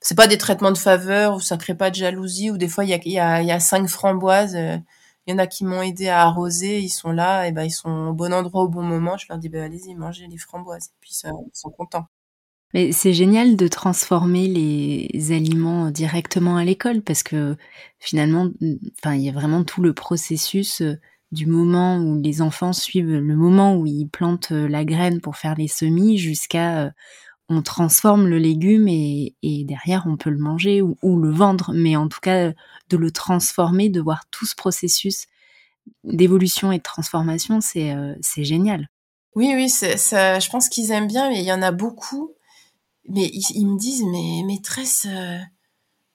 [0.01, 2.51] C'est pas des traitements de faveur ou ça crée pas de jalousie.
[2.51, 4.55] Ou des fois, il y a, y a, y a cinq framboises.
[4.55, 4.77] Euh,
[5.27, 6.79] il y en a qui m'ont aidé à arroser.
[6.81, 7.47] Ils sont là.
[7.47, 9.17] Et ben, ils sont au bon endroit au bon moment.
[9.17, 10.87] Je leur dis, ben, allez-y, mangez les framboises.
[10.87, 12.07] Et puis, ils sont contents.
[12.91, 17.55] C'est génial de transformer les aliments directement à l'école parce que
[17.99, 18.49] finalement,
[18.99, 20.99] enfin, il y a vraiment tout le processus euh,
[21.31, 25.37] du moment où les enfants suivent le moment où ils plantent euh, la graine pour
[25.37, 26.89] faire les semis jusqu'à euh,
[27.47, 32.09] on transforme le légume et, derrière on peut le manger ou, le vendre, mais en
[32.09, 32.51] tout cas
[32.89, 35.27] de le transformer, de voir tout ce processus
[36.03, 38.89] d'évolution et de transformation, c'est c'est génial.
[39.35, 42.34] Oui, oui, ça, je pense qu'ils aiment bien, mais il y en a beaucoup
[43.07, 45.37] mais ils, me disent, mais maîtresse, euh,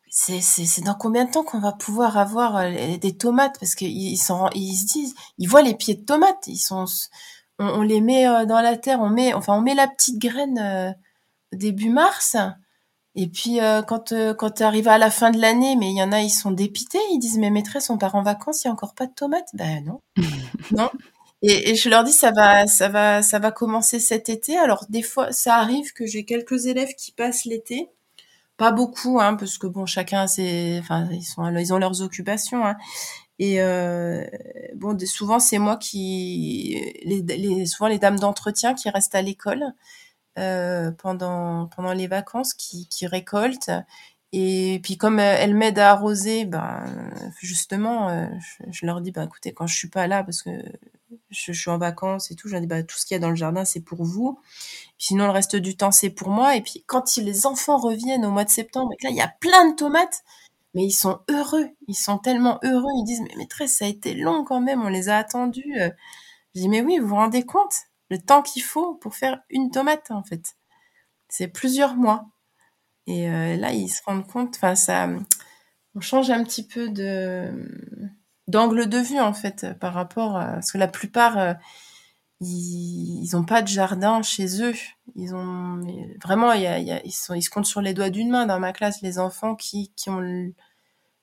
[0.09, 3.59] c'est dans combien de temps qu'on va pouvoir avoir euh, des tomates?
[3.61, 6.87] Parce qu'ils ils se disent, ils voient les pieds de tomates, ils sont,
[7.59, 10.95] on, les met euh, dans la terre, on met, enfin, on met la petite graine
[11.53, 12.37] début mars.
[13.17, 16.13] Et puis quand quand tu arrives à la fin de l'année, mais il y en
[16.13, 18.73] a, ils sont dépités, ils disent mais maîtresse, on part en vacances, il y a
[18.73, 19.49] encore pas de tomates?
[19.55, 20.01] Ben non,
[20.71, 20.91] non.
[21.43, 24.59] Et, et, je leur dis ça va ça va ça va commencer cet été.
[24.59, 27.89] Alors des fois ça arrive que j'ai quelques élèves qui passent l'été,
[28.57, 32.67] pas beaucoup hein, parce que bon chacun c'est enfin ils sont ils ont leurs occupations
[32.67, 32.77] hein.
[33.39, 34.27] Et euh,
[34.77, 39.65] bon souvent c'est moi qui les, les, souvent les dames d'entretien qui restent à l'école
[40.39, 43.71] euh, pendant pendant les vacances qui qui récoltent
[44.33, 46.85] et puis comme euh, elles m'aident à arroser, ben
[47.41, 50.51] justement, euh, je, je, leur dis, bah écoutez, quand je suis pas là, parce que
[51.31, 52.49] je, suis en vacances et tout.
[52.49, 54.39] Je leur dis, bah, tout ce qu'il y a dans le jardin, c'est pour vous.
[54.99, 56.57] sinon, le reste du temps, c'est pour moi.
[56.57, 59.33] Et puis, quand les enfants reviennent au mois de septembre, et là, il y a
[59.41, 60.23] plein de tomates,
[60.75, 61.69] mais ils sont heureux.
[61.89, 62.93] Ils sont tellement heureux.
[62.99, 64.83] Ils disent, mais maîtresse, ça a été long quand même.
[64.83, 65.75] On les a attendus.
[66.55, 67.75] Je dis, mais oui, vous vous rendez compte?
[68.11, 70.57] Le temps qu'il faut pour faire une tomate, en fait.
[71.29, 72.27] C'est plusieurs mois.
[73.07, 75.09] Et euh, là, ils se rendent compte, enfin, ça,
[75.95, 77.51] on change un petit peu de,
[78.51, 81.55] d'angle de vue en fait par rapport à parce que la plupart euh,
[82.41, 84.75] ils, ils ont pas de jardin chez eux.
[85.17, 85.81] Ils ont
[86.23, 89.55] vraiment ils ils se comptent sur les doigts d'une main dans ma classe les enfants
[89.57, 90.23] qui qui ont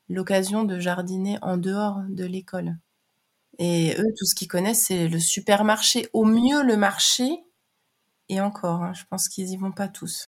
[0.09, 2.77] l'occasion de jardiner en dehors de l'école.
[3.59, 6.07] Et eux tout ce qu'ils connaissent c'est le supermarché.
[6.13, 7.43] Au mieux le marché
[8.29, 10.27] et encore hein, je pense qu'ils y vont pas tous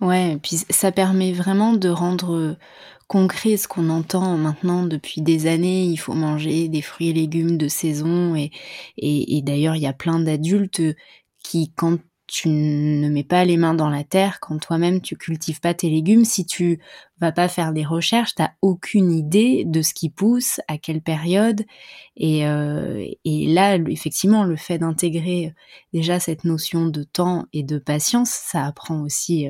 [0.00, 2.58] Ouais, puis ça permet vraiment de rendre
[3.08, 5.84] concret ce qu'on entend maintenant depuis des années.
[5.84, 8.50] Il faut manger des fruits et légumes de saison et,
[9.42, 10.82] d'ailleurs il y a plein d'adultes
[11.42, 15.60] qui quand tu ne mets pas les mains dans la terre, quand toi-même tu cultives
[15.60, 16.80] pas tes légumes, si tu
[17.20, 21.62] vas pas faire des recherches, t'as aucune idée de ce qui pousse, à quelle période.
[22.16, 25.54] Et, euh, et là, effectivement, le fait d'intégrer
[25.92, 29.46] déjà cette notion de temps et de patience, ça apprend aussi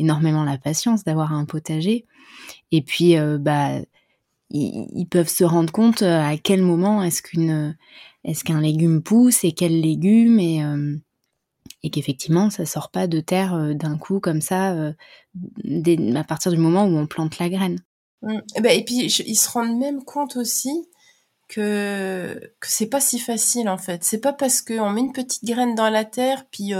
[0.00, 2.06] énormément la patience d'avoir un potager.
[2.72, 3.80] Et puis, euh, bah,
[4.50, 7.76] ils, peuvent se rendre compte euh, à quel moment est-ce qu'une,
[8.24, 10.96] est-ce qu'un légume pousse et quel légume et euh,
[11.82, 16.84] et qu'effectivement ça sort pas de terre d'un coup comme ça à partir du moment
[16.84, 17.78] où on plante la graine.
[18.20, 18.38] Mmh.
[18.56, 20.88] Et, ben, et puis ils se rendent même compte aussi
[21.48, 24.04] que que c'est pas si facile en fait.
[24.04, 26.74] C'est pas parce qu'on met une petite graine dans la terre puis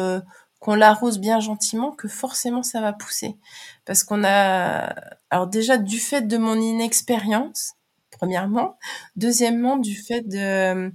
[0.61, 3.37] qu'on l'arrose bien gentiment que forcément ça va pousser.
[3.87, 4.95] Parce qu'on a,
[5.31, 7.73] alors déjà du fait de mon inexpérience,
[8.11, 8.79] premièrement,
[9.17, 10.93] deuxièmement du fait de,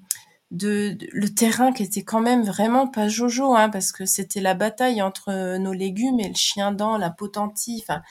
[0.51, 5.01] le terrain qui était quand même vraiment pas jojo, hein, parce que c'était la bataille
[5.01, 8.03] entre nos légumes et le chien dent, la potentille, enfin,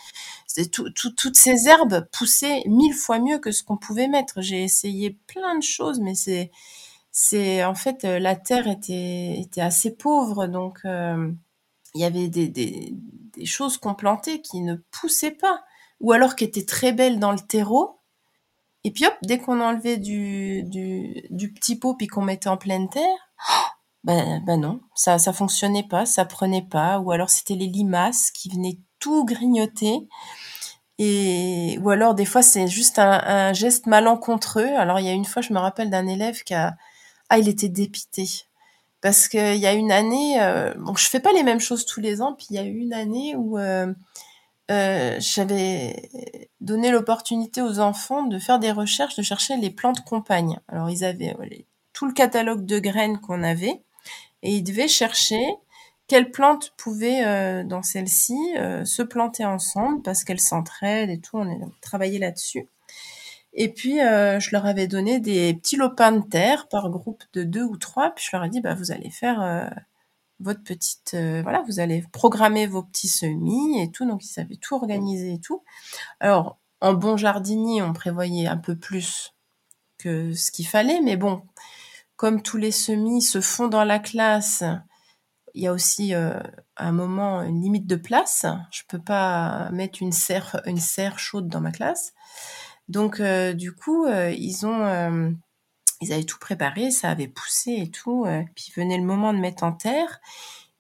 [0.73, 4.43] tout, toutes ces herbes poussaient mille fois mieux que ce qu'on pouvait mettre.
[4.43, 6.51] J'ai essayé plein de choses, mais c'est,
[7.16, 11.31] c'est en fait la terre était était assez pauvre, donc euh,
[11.94, 15.62] il y avait des, des, choses qu'on plantait qui ne poussaient pas,
[16.00, 18.00] ou alors qui étaient très belles dans le terreau.
[18.83, 22.88] Et puis hop, dès qu'on enlevait du, du, petit pot puis qu'on mettait en pleine
[22.90, 23.33] terre,
[24.03, 28.33] ben, ben non, ça ça fonctionnait pas, ça prenait pas, ou alors c'était les limaces
[28.33, 30.09] qui venaient tout grignoter.
[30.98, 34.66] Et ou alors des fois c'est juste un, un, geste malencontreux.
[34.77, 36.77] Alors il y a une fois, je me rappelle d'un élève qui a
[37.35, 38.47] ah il était dépité
[39.01, 42.01] parce qu'il y a une année, euh, bon, je fais pas les mêmes choses tous
[42.01, 43.92] les ans, puis il y a une année où euh,
[44.70, 46.11] euh, j'avais
[46.61, 50.61] donné l'opportunité aux enfants de faire des recherches, de chercher les plantes compagnes.
[50.68, 51.37] Alors ils avaient
[51.92, 53.83] tout le catalogue de graines qu'on avait
[54.42, 55.42] et ils devaient chercher
[56.07, 58.38] quelles plantes pouvaient euh, dans celle-ci
[58.85, 61.37] se planter ensemble parce qu'elles s'entraident et tout.
[61.37, 62.68] On a travaillé là-dessus.
[63.55, 67.62] Et puis je leur avais donné des petits lopins de terre par groupe de deux
[67.62, 68.11] ou trois.
[68.11, 69.71] Puis je leur ai dit bah vous allez faire
[70.40, 74.07] votre petite euh, voilà vous allez programmer vos petits semis et tout.
[74.07, 75.62] Donc ils savaient tout organiser et tout.
[76.21, 79.35] Alors en bon jardinier on prévoyait un peu plus
[79.99, 81.01] que ce qu'il fallait.
[81.01, 81.43] Mais bon
[82.17, 84.64] comme tous les semis se font dans la classe
[85.57, 86.40] il y a aussi euh,
[86.75, 88.45] à un moment une limite de place.
[88.73, 92.12] Je peux pas mettre une serre une serre chaude dans ma classe
[92.88, 95.35] donc euh, du coup ils ont
[96.05, 98.25] ils avaient tout préparé, ça avait poussé et tout.
[98.27, 100.20] Euh, puis venait le moment de mettre en terre.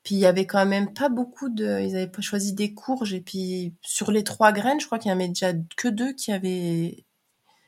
[0.02, 1.80] Puis il y avait quand même pas beaucoup de.
[1.80, 3.14] Ils avaient pas choisi des courges.
[3.14, 6.12] Et puis sur les trois graines, je crois qu'il y en avait déjà que deux
[6.12, 7.04] qui avaient.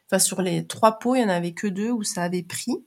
[0.06, 2.84] Enfin sur les trois pots, il y en avait que deux où ça avait pris.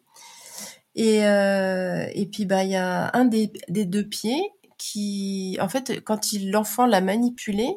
[0.96, 4.42] Et euh, et puis bah il y a un des, des deux pieds
[4.78, 7.68] qui, en fait, quand l'enfant l'a manipulé,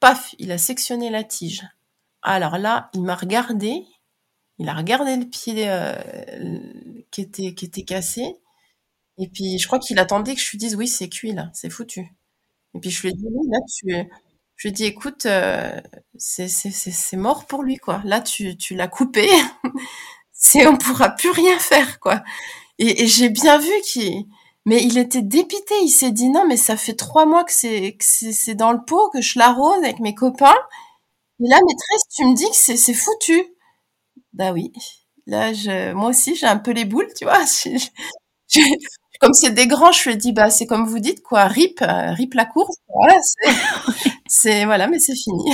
[0.00, 1.64] paf, il a sectionné la tige.
[2.22, 3.84] Alors là, il m'a regardé
[4.58, 5.94] il a regardé le pied euh,
[7.10, 8.36] qui était qui était cassé.
[9.18, 11.70] Et puis je crois qu'il attendait que je lui dise oui c'est cuit là, c'est
[11.70, 12.00] foutu.
[12.74, 14.08] Et puis je lui ai dit là tu
[14.56, 15.80] je lui ai dit écoute euh,
[16.18, 18.02] c'est mort pour lui quoi.
[18.04, 19.28] Là tu tu l'as coupé.
[20.32, 22.22] c'est on pourra plus rien faire quoi.
[22.78, 24.26] Et, et j'ai bien vu qu'il
[24.66, 25.74] mais il était dépité.
[25.82, 29.22] Il s'est dit non mais ça fait trois mois que c'est dans le pot que
[29.22, 30.56] je l'arrose avec mes copains.
[31.40, 33.42] Et là maîtresse tu me dis que c'est c'est foutu.
[34.32, 34.72] Bah oui.
[35.26, 37.40] Là, je, moi aussi, j'ai un peu les boules, tu vois.
[39.20, 41.82] comme c'est des grands, je lui ai dit, bah, c'est comme vous dites, quoi, rip,
[41.82, 42.76] euh, rip la course.
[42.88, 43.14] Voilà,
[44.28, 45.52] c'est, voilà, mais c'est fini.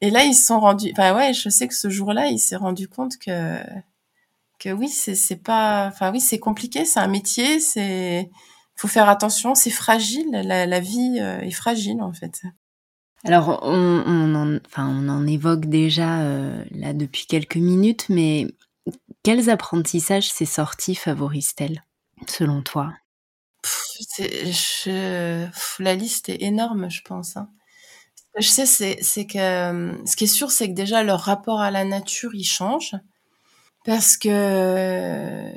[0.00, 2.56] Et là, ils se sont rendus, enfin, ouais, je sais que ce jour-là, il s'est
[2.56, 3.58] rendu compte que,
[4.58, 8.30] que oui, c'est, c'est pas, enfin, oui, c'est compliqué, c'est un métier, c'est,
[8.76, 12.42] faut faire attention, c'est fragile, la, la vie euh, est fragile, en fait.
[13.24, 18.48] Alors, on, en, enfin, on en évoque déjà euh, là depuis quelques minutes, mais
[19.22, 21.84] quels apprentissages ces sorties favorisent-elles,
[22.26, 22.92] selon toi?
[25.78, 27.36] La liste est énorme, je pense.
[27.36, 27.48] Hein.
[28.38, 31.70] Je sais, c'est que euh, ce qui est sûr, c'est que déjà leur rapport à
[31.70, 32.96] la nature, il change.
[33.84, 35.52] Parce que,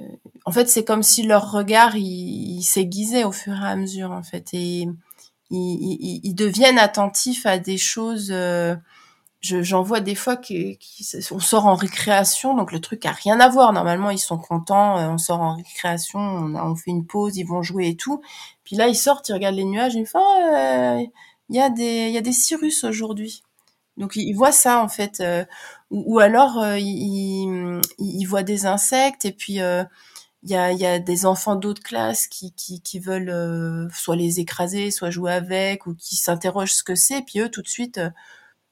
[0.45, 4.23] en fait, c'est comme si leur regard, il, s'aiguisait au fur et à mesure, en
[4.23, 4.51] fait.
[5.51, 8.29] Ils, ils, deviennent attentifs à des choses.
[8.31, 8.75] Euh,
[9.41, 10.79] J'en vois des fois qui,
[11.31, 13.73] on sort en récréation, donc le truc a rien à voir.
[13.73, 17.45] Normalement, ils sont contents, euh, on sort en récréation, on, on, fait une pause, ils
[17.45, 18.21] vont jouer et tout.
[18.63, 21.11] Puis là, ils sortent, ils regardent les nuages, ils font, oh,
[21.49, 23.43] il y a des, il y a des cirrus aujourd'hui.
[23.97, 25.45] Donc ils, voient ça en fait, euh,
[25.91, 29.59] ou, ou, alors euh, ils, ils, voient des insectes et puis
[30.45, 34.15] il y a, y a, des enfants d'autres classes qui, qui, qui veulent euh, soit
[34.15, 37.67] les écraser, soit jouer avec, ou qui s'interrogent ce que c'est, puis eux tout de
[37.67, 38.11] suite, euh,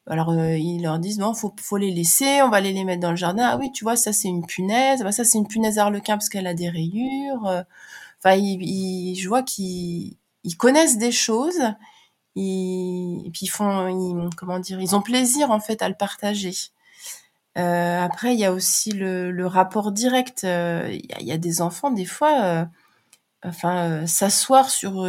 [0.08, 3.02] alors euh, ils leur disent non, faut, faut les laisser, on va aller les mettre
[3.02, 3.46] dans le jardin.
[3.54, 6.30] Ah oui, tu vois, ça c'est une punaise, bah, ça c'est une punaise arlequin parce
[6.30, 7.66] qu'elle a des rayures.
[8.20, 11.60] Enfin, ils, je vois qu'ils ils connaissent des choses,
[12.36, 15.96] ils, et puis ils font, ils, comment dire, ils ont plaisir en fait à le
[15.96, 16.54] partager.
[17.58, 20.44] Euh, après, il y a aussi le, le rapport direct.
[20.44, 22.66] Euh, il y, a des enfants, des fois, euh,
[23.44, 25.08] enfin, s'asseoir sur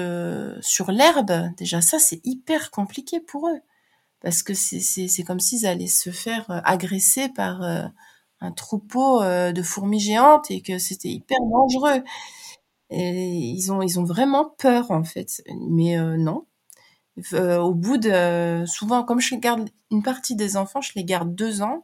[0.60, 3.60] sur l'herbe, déjà ça, c'est hyper compliqué pour eux,
[4.20, 10.50] parce que c'est comme s'ils allaient se faire agresser par un troupeau de fourmis géantes
[10.50, 12.02] et que c'était hyper dangereux.
[12.90, 16.46] Et ils ont ils ont vraiment peur en fait, mais non.
[17.32, 21.62] au bout de souvent, comme je garde une partie des enfants, je les garde deux
[21.62, 21.82] ans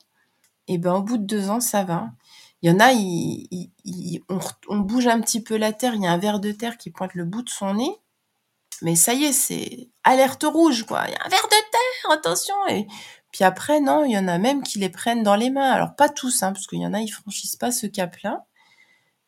[0.71, 2.11] et ben au bout de deux ans, ça va.
[2.63, 2.93] Il y en a,
[4.69, 6.91] on, bouge un petit peu la terre, il y a un ver de terre qui
[6.91, 7.91] pointe le bout de son nez,
[8.83, 11.07] mais ça y est, c'est alerte rouge, quoi.
[11.09, 12.55] Il y a un ver de terre, attention.
[12.69, 12.87] Et
[13.33, 15.73] puis après, non, il y en a même qui les prennent dans les mains.
[15.73, 18.45] Alors pas tous, hein, parce qu'il y en a, ils franchissent pas ce cap-là,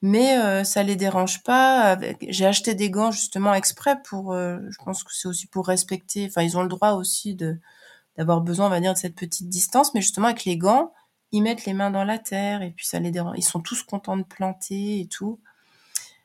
[0.00, 1.98] mais euh, ça les dérange pas.
[2.28, 6.26] J'ai acheté des gants justement exprès pour, euh, je pense que c'est aussi pour respecter.
[6.28, 7.34] Enfin, ils ont le droit aussi
[8.16, 10.92] d'avoir besoin, on va dire, de cette petite distance, mais justement avec les gants
[11.32, 13.36] ils mettent les mains dans la terre et puis ça les dérange.
[13.38, 15.40] Ils sont tous contents de planter et tout.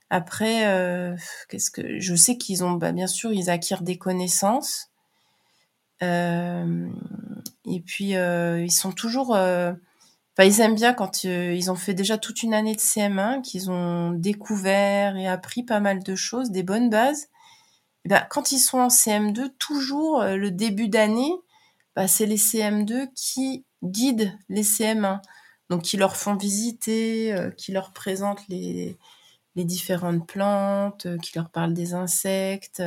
[0.10, 1.16] Après, euh,
[1.50, 4.90] qu'est-ce que je sais qu'ils ont, bah, bien sûr, ils acquièrent des connaissances.
[6.04, 6.88] Euh,
[7.66, 12.20] et puis euh, ils sont toujours, enfin ils aiment bien quand ils ont fait déjà
[12.20, 16.64] toute une année de CM1, qu'ils ont découvert et appris pas mal de choses, des
[16.64, 17.28] bonnes bases.
[18.06, 21.34] bah, quand ils sont en CM2, toujours le début d'année,
[21.96, 25.22] bah, c'est les CM2 qui guident les CM1.
[25.70, 28.98] Donc, qui leur font visiter, qui leur présentent les,
[29.56, 32.82] différentes plantes, qui leur parlent des insectes,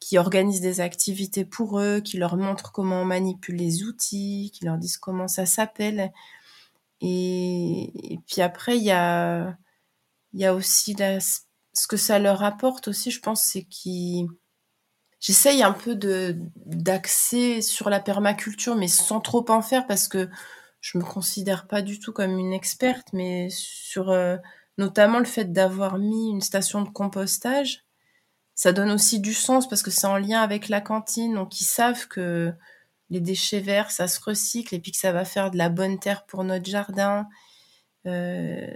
[0.00, 4.64] qui organisent des activités pour eux, qui leur montrent comment on manipule les outils, qui
[4.64, 6.12] leur disent comment ça s'appelle.
[7.00, 9.56] Et, puis après, il y a
[10.54, 14.28] aussi ce que ça leur apporte aussi, je pense, c'est qu'ils...
[15.26, 20.28] J'essaye un peu de d'axer sur la permaculture, mais sans trop en faire parce que
[20.80, 24.36] je me considère pas du tout comme une experte, mais sur euh,
[24.78, 27.86] notamment le fait d'avoir mis une station de compostage
[28.56, 31.34] ça donne aussi du sens parce que c'est en lien avec la cantine.
[31.34, 32.52] Donc, ils savent que
[33.10, 35.98] les déchets verts, ça se recycle et puis que ça va faire de la bonne
[36.00, 37.28] terre pour notre jardin.
[38.06, 38.66] Euh,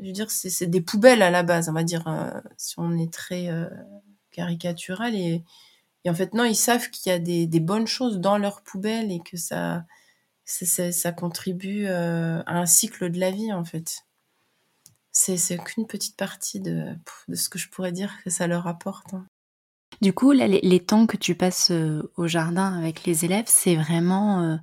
[0.00, 2.96] je veux dire, c'est des poubelles à la base, on va dire, euh, si on
[2.98, 3.68] est très euh,
[4.32, 5.14] caricatural.
[5.14, 5.44] Et,
[6.10, 9.20] en fait, non, ils savent qu'il y a des, bonnes choses dans leurs poubelles et
[9.20, 9.84] que ça,
[10.44, 14.06] ça contribue à un cycle de la vie, en fait
[15.16, 16.94] c'est qu'une petite partie de,
[17.32, 19.14] ce que je pourrais dire que ça leur apporte.
[19.14, 19.26] Hein.
[20.02, 24.42] Du coup, les, temps que tu passes euh, au jardin avec les élèves, c'est vraiment
[24.42, 24.56] euh,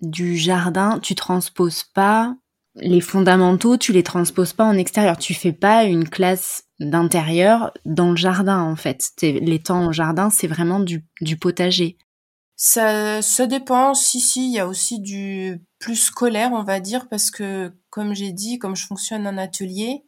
[0.00, 0.98] du jardin.
[1.00, 2.36] Tu transposes pas
[2.76, 5.18] les fondamentaux, tu les transposes pas en extérieur.
[5.18, 9.10] Tu fais pas une classe d'intérieur dans le jardin, en fait.
[9.22, 11.04] Les temps au jardin, c'est vraiment du,
[11.40, 11.98] potager.
[12.56, 13.94] Ça, ça dépend.
[13.94, 18.14] Si, si, il y a aussi du plus scolaire, on va dire, parce que, comme
[18.14, 20.04] j'ai dit, comme je fonctionne en atelier,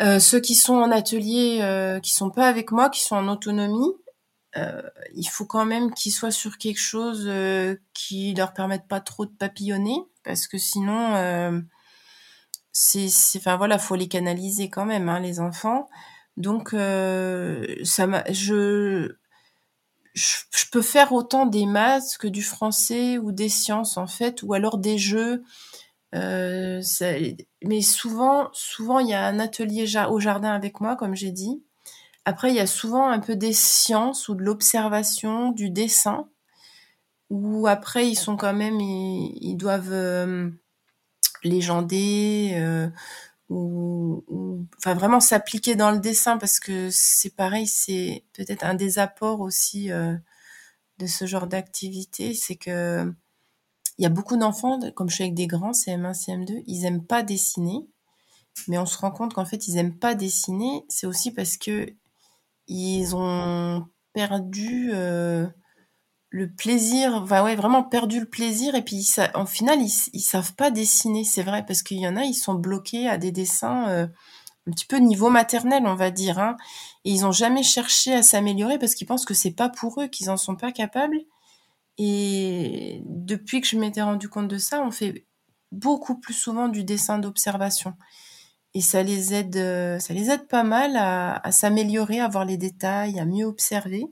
[0.00, 3.28] euh, ceux qui sont en atelier, euh, qui sont pas avec moi, qui sont en
[3.28, 3.92] autonomie,
[4.56, 4.82] euh,
[5.14, 7.30] il faut quand même qu'ils soient sur quelque chose
[7.94, 11.60] qui leur permette pas trop de papillonner, parce que sinon, euh,
[12.72, 13.08] c'est,
[13.38, 15.88] enfin voilà, faut les canaliser quand même, hein, les enfants.
[16.36, 19.16] Donc, ça m'a, je,
[20.16, 24.54] je, peux faire autant des maths que du français ou des sciences en fait, ou
[24.54, 25.44] alors des jeux.
[26.14, 26.80] Euh,
[27.62, 31.62] mais souvent, souvent il y a un atelier au jardin avec moi, comme j'ai dit.
[32.24, 36.28] Après, il y a souvent un peu des sciences ou de l'observation, du dessin.
[37.30, 40.50] Ou après, ils sont quand même, ils, doivent euh,
[41.42, 42.88] légender, euh,
[43.48, 44.24] ou,
[44.78, 49.40] enfin vraiment s'appliquer dans le dessin parce que c'est pareil, c'est peut-être un des apports
[49.40, 50.16] aussi euh,
[50.98, 53.12] de ce genre d'activité, c'est que
[53.98, 57.04] il y a beaucoup d'enfants, comme je suis avec des grands CM1, CM2, ils aiment
[57.06, 57.88] pas dessiner,
[58.68, 61.88] mais on se rend compte qu'en fait ils aiment pas dessiner, c'est aussi parce que
[62.68, 65.46] ils ont perdu euh,
[66.36, 70.20] le plaisir, enfin ouais, vraiment perdu le plaisir et puis ça, en final ils, ils
[70.20, 73.32] savent pas dessiner, c'est vrai parce qu'il y en a ils sont bloqués à des
[73.32, 74.06] dessins euh,
[74.66, 76.58] un petit peu niveau maternel on va dire, hein,
[77.06, 80.08] et ils ont jamais cherché à s'améliorer parce qu'ils pensent que c'est pas pour eux,
[80.08, 81.20] qu'ils en sont pas capables.
[81.98, 85.26] Et depuis que je m'étais rendu compte de ça, on fait
[85.72, 87.94] beaucoup plus souvent du dessin d'observation
[88.74, 92.44] et ça les aide, euh, ça les aide pas mal à, à s'améliorer, à voir
[92.44, 94.04] les détails, à mieux observer.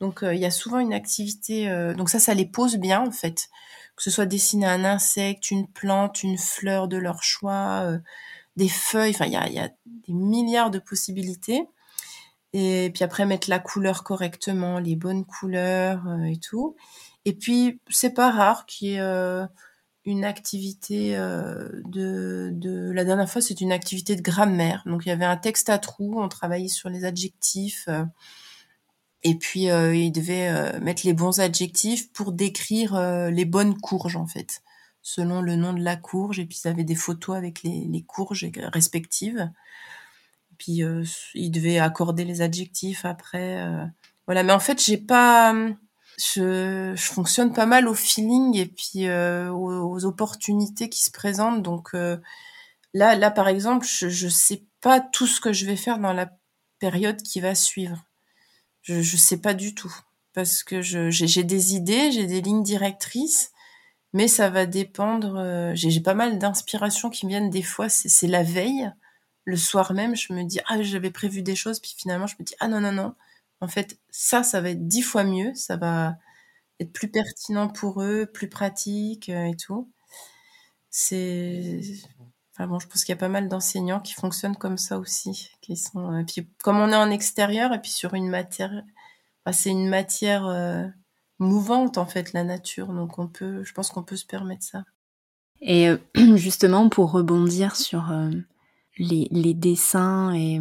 [0.00, 3.00] Donc euh, il y a souvent une activité, euh, donc ça, ça les pose bien
[3.06, 3.48] en fait,
[3.96, 7.98] que ce soit dessiner un insecte, une plante, une fleur de leur choix, euh,
[8.56, 11.64] des feuilles, enfin il y a, des milliards de possibilités.
[12.54, 16.76] Et puis après mettre la couleur correctement, les bonnes couleurs et tout.
[17.26, 19.46] Et puis c'est pas rare qu'il y ait
[20.06, 24.82] une activité de, de, la dernière fois c'est une activité de grammaire.
[24.86, 27.86] Donc il y avait un texte à trous, on travaillait sur les adjectifs
[29.24, 33.76] et puis, euh, il devait euh, mettre les bons adjectifs pour décrire euh, les bonnes
[33.78, 34.62] courges, en fait,
[35.02, 36.38] selon le nom de la courge.
[36.38, 39.50] Et puis, ils avaient des photos avec les, les courges respectives.
[40.52, 40.82] Et puis,
[41.34, 43.64] il devait accorder les adjectifs après.
[44.26, 45.54] voilà, mais en fait, j'ai pas...
[46.34, 51.62] Je, je, fonctionne pas mal au feeling et puis aux, aux, opportunités qui se présentent.
[51.62, 56.00] Donc là, là, par exemple, je, je sais pas tout ce que je vais faire
[56.00, 56.32] dans la
[56.80, 58.07] période qui va suivre.
[58.82, 59.94] Je, je sais pas du tout.
[60.34, 63.50] Parce que j'ai des idées, j'ai des lignes directrices,
[64.12, 65.36] mais ça va dépendre.
[65.38, 68.92] Euh, j'ai pas mal d'inspirations qui viennent des fois, c'est la veille.
[69.44, 72.44] Le soir même, je me dis, ah, j'avais prévu des choses, puis finalement, je me
[72.44, 73.14] dis, ah non, non, non.
[73.60, 76.16] En fait, ça, ça va être dix fois mieux, ça va
[76.80, 79.90] être plus pertinent pour eux, plus pratique euh, et tout.
[80.90, 81.80] C'est
[82.58, 85.50] Enfin bon, je pense qu'il y a pas mal d'enseignants qui fonctionnent comme ça aussi,
[85.60, 86.12] qui sont.
[86.12, 88.82] Euh, puis comme on est en extérieur et puis sur une matière,
[89.52, 90.84] c'est une matière euh,
[91.38, 94.82] mouvante en fait la nature, donc on peut, je pense qu'on peut se permettre ça.
[95.60, 95.98] Et euh,
[96.36, 98.12] justement pour rebondir sur
[98.98, 100.60] les, les, dessins et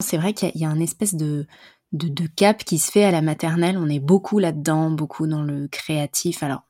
[0.00, 1.46] c'est vrai qu'il y, a une espèce de
[1.92, 3.78] de, de cap qui se fait à la maternelle.
[3.78, 6.42] On est beaucoup là-dedans, beaucoup dans le créatif.
[6.42, 6.65] Alors,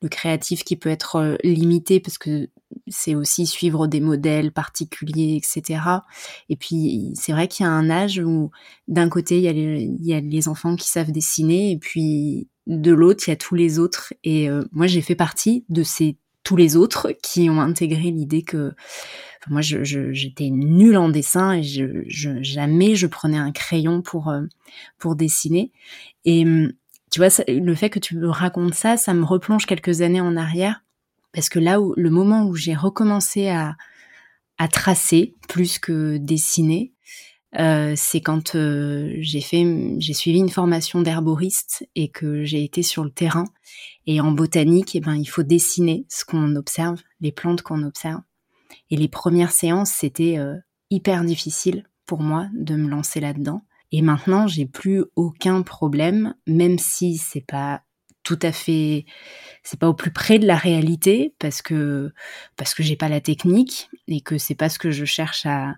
[0.00, 2.48] le créatif qui peut être euh, limité parce que
[2.88, 5.80] c'est aussi suivre des modèles particuliers, etc.
[6.48, 8.50] Et puis, c'est vrai qu'il y a un âge où,
[8.88, 11.78] d'un côté, il y, a les, il y a les enfants qui savent dessiner, et
[11.78, 14.14] puis de l'autre, il y a tous les autres.
[14.24, 18.42] Et euh, moi, j'ai fait partie de ces tous les autres qui ont intégré l'idée
[18.42, 18.72] que
[19.48, 24.42] moi, j'étais je, nulle en dessin et jamais je prenais un crayon pour euh,
[24.98, 25.72] pour dessiner.
[26.24, 26.72] Et hum,
[27.12, 30.36] tu vois, le fait que tu me racontes ça, ça me replonge quelques années en
[30.36, 30.82] arrière
[31.32, 33.76] parce que là où le moment où j'ai recommencé à,
[34.58, 36.92] à tracer plus que dessiner,
[37.58, 39.66] euh, c'est quand euh, j'ai fait,
[39.98, 43.44] j'ai suivi une formation d'herboriste et que j'ai été sur le terrain.
[44.06, 48.20] Et en botanique, eh ben, il faut dessiner ce qu'on observe, les plantes qu'on observe.
[48.90, 50.56] Et les premières séances, c'était euh,
[50.90, 53.62] hyper difficile pour moi de me lancer là-dedans.
[53.92, 57.82] Et maintenant, j'ai plus aucun problème, même si c'est pas
[58.22, 59.04] tout à fait
[59.64, 62.12] c'est pas au plus près de la réalité parce que
[62.56, 65.74] parce que j'ai pas la technique et que c'est pas ce que je cherche à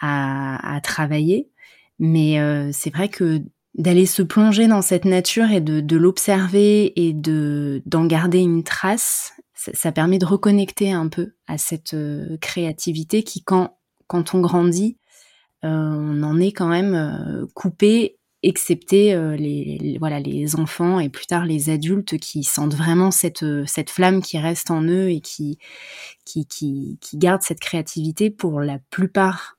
[0.00, 1.50] à, à travailler.
[1.98, 3.42] Mais euh, c'est vrai que
[3.74, 8.64] d'aller se plonger dans cette nature et de, de l'observer et de d'en garder une
[8.64, 14.34] trace ça, ça, permet de reconnecter un peu à cette euh, créativité qui quand quand
[14.34, 14.96] on grandit
[15.62, 21.26] on en est quand même euh, coupé excepté euh, les, voilà les enfants et plus
[21.26, 25.20] tard les adultes qui sentent vraiment cette euh, cette flamme qui reste en eux et
[25.20, 25.58] qui
[26.24, 28.30] qui qui, qui gardent cette créativité.
[28.30, 29.58] Pour la plupart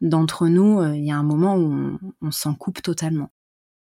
[0.00, 3.30] d'entre nous euh, il y a un moment où on, s'en coupe totalement.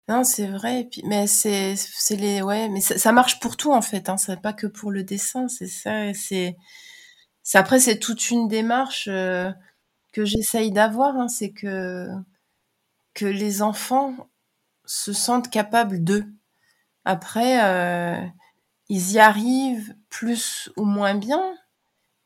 [0.09, 3.73] Non c'est vrai et puis mais c'est c'est les ouais mais ça, marche pour tout
[3.73, 4.17] en fait hein.
[4.17, 6.57] C'est pas que pour le dessin c'est ça c'est
[7.55, 9.51] après c'est toute une démarche euh,
[10.17, 12.09] que j'essaye d'avoir hein, c'est que
[13.13, 14.15] que les enfants
[14.87, 16.25] se sentent capables d'eux.
[17.05, 18.27] Après, euh,
[18.89, 21.43] ils y arrivent plus ou moins bien,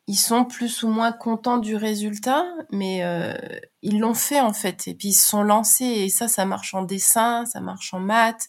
[0.07, 3.35] ils sont plus ou moins contents du résultat, mais euh,
[3.83, 6.75] ils l'ont fait en fait, et puis ils se sont lancés, et ça, ça marche
[6.75, 8.49] en dessin, ça marche en maths,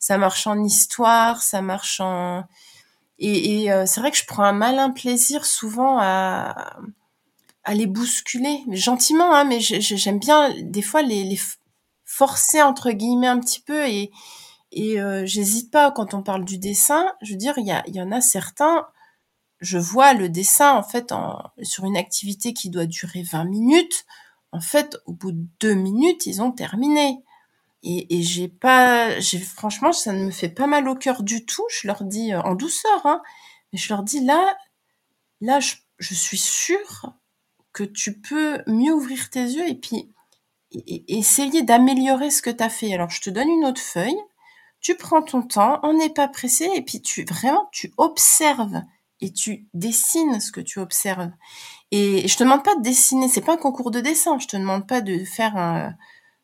[0.00, 2.44] ça marche en histoire, ça marche en...
[3.18, 6.76] Et, euh, c'est vrai que je prends un malin plaisir souvent à,
[7.64, 11.40] à les bousculer, gentiment, hein, mais j'aime bien des fois les, les
[12.04, 14.10] forcer entre guillemets un petit peu et
[14.72, 17.12] et euh, j'hésite pas quand on parle du dessin.
[17.20, 18.86] Je veux dire, il y, y en a certains.
[19.60, 24.06] Je vois le dessin en fait en, sur une activité qui doit durer 20 minutes.
[24.50, 27.22] En fait, au bout de deux minutes, ils ont terminé.
[27.82, 31.44] Et, et j'ai pas, j'ai franchement, ça ne me fait pas mal au cœur du
[31.44, 31.64] tout.
[31.70, 33.20] Je leur dis euh, en douceur, hein,
[33.72, 34.56] mais je leur dis là,
[35.40, 37.12] là, je, je suis sûre
[37.72, 40.12] que tu peux mieux ouvrir tes yeux et puis
[41.08, 42.94] essayer d'améliorer ce que tu as fait.
[42.94, 44.18] Alors, je te donne une autre feuille,
[44.80, 48.82] tu prends ton temps, on n'est pas pressé, et puis tu vraiment, tu observes
[49.20, 51.30] et tu dessines ce que tu observes.
[51.92, 54.56] Et je te demande pas de dessiner, c'est pas un concours de dessin, je te
[54.56, 55.94] demande pas de faire un...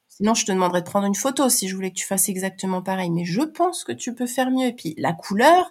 [0.09, 2.83] Sinon, je te demanderais de prendre une photo si je voulais que tu fasses exactement
[2.83, 3.09] pareil.
[3.11, 4.67] Mais je pense que tu peux faire mieux.
[4.67, 5.71] Et puis, la couleur,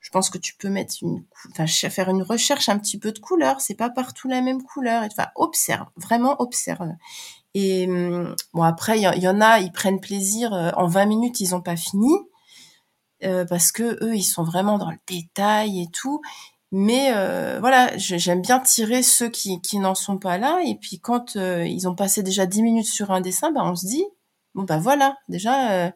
[0.00, 3.18] je pense que tu peux mettre une, enfin, faire une recherche un petit peu de
[3.18, 3.60] couleur.
[3.60, 5.02] C'est pas partout la même couleur.
[5.04, 6.88] Enfin, observe, vraiment observe.
[7.54, 10.54] Et hum, bon, après, il y, en a, ils prennent plaisir.
[10.54, 12.12] Euh, en 20 minutes, ils ont pas fini.
[13.22, 16.22] Euh, parce que eux, ils sont vraiment dans le détail et tout.
[16.72, 20.60] Mais euh, voilà, j'aime bien tirer ceux qui, n'en sont pas là.
[20.66, 23.86] Et puis quand ils ont passé déjà 10 minutes sur un dessin, bah, on se
[23.86, 24.04] dit,
[24.54, 25.92] bon bah voilà, déjà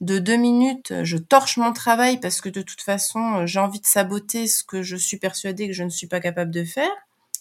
[0.00, 3.86] de deux minutes, je torche mon travail parce que de toute façon, j'ai envie de
[3.86, 6.90] saboter ce que je suis persuadée que je ne suis pas capable de faire.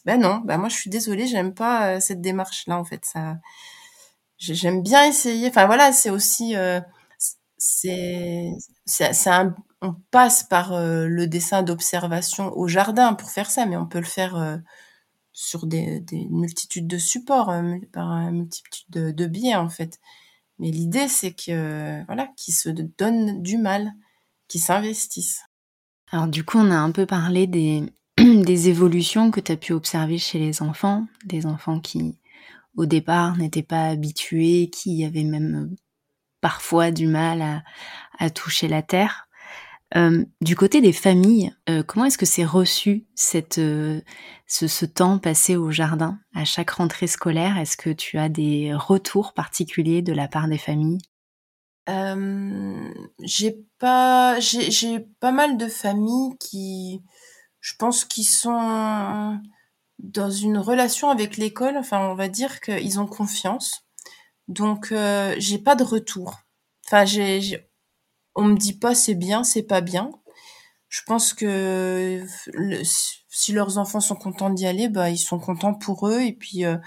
[0.05, 3.03] Ben non, ben moi je suis désolée, j'aime pas euh, cette démarche-là en fait.
[3.05, 3.37] Ça,
[4.37, 5.49] j'aime bien essayer.
[5.49, 6.79] Enfin voilà, c'est aussi, euh,
[7.57, 8.51] c'est,
[9.27, 13.87] un, on passe par euh, le dessin d'observation au jardin pour faire ça, mais on
[13.87, 14.59] peut le faire
[15.33, 17.53] sur des, des, multitudes de supports,
[17.93, 19.99] par une multitude de, de biais en fait.
[20.59, 23.91] Mais l'idée c'est que voilà, qu'ils se donnent du mal,
[24.47, 25.43] qu'ils s'investissent.
[26.11, 27.83] Alors du coup, on a un peu parlé des,
[28.17, 32.17] évolutions que tu as pu observer chez les enfants, des enfants qui
[32.77, 35.75] au départ n'étaient pas habitués, qui avaient même euh,
[36.41, 37.63] parfois du mal
[38.19, 39.24] à toucher la terre.
[39.95, 43.07] Euh, du côté des familles, euh, comment est-ce que c'est reçu
[43.57, 44.01] euh,
[44.45, 47.57] ce, temps passé au jardin à chaque rentrée scolaire?
[47.57, 50.99] Est-ce que tu as des retours particuliers de la part des familles?
[51.87, 57.03] J'ai pas, j'ai pas mal de familles qui
[57.59, 59.39] je pense qu'ils sont
[59.99, 61.77] dans une relation avec l'école.
[61.77, 63.85] Enfin, on va dire qu'ils ont confiance.
[64.47, 64.93] Donc
[65.37, 66.39] j'ai pas de retour.
[66.87, 67.69] Enfin, j'ai,
[68.35, 70.11] on me dit pas c'est bien, c'est pas bien.
[70.89, 72.23] Je pense que
[73.29, 76.65] si leurs enfants sont contents d'y aller, bah ils sont contents pour eux et puis
[76.65, 76.77] euh,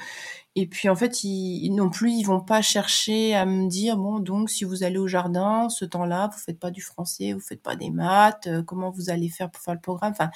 [0.57, 4.18] et puis en fait ils, non plus ils vont pas chercher à me dire bon
[4.20, 7.62] donc si vous allez au jardin ce temps-là vous faites pas du français, vous faites
[7.62, 10.12] pas des maths, euh, comment vous allez faire pour faire le programme?
[10.12, 10.30] Enfin,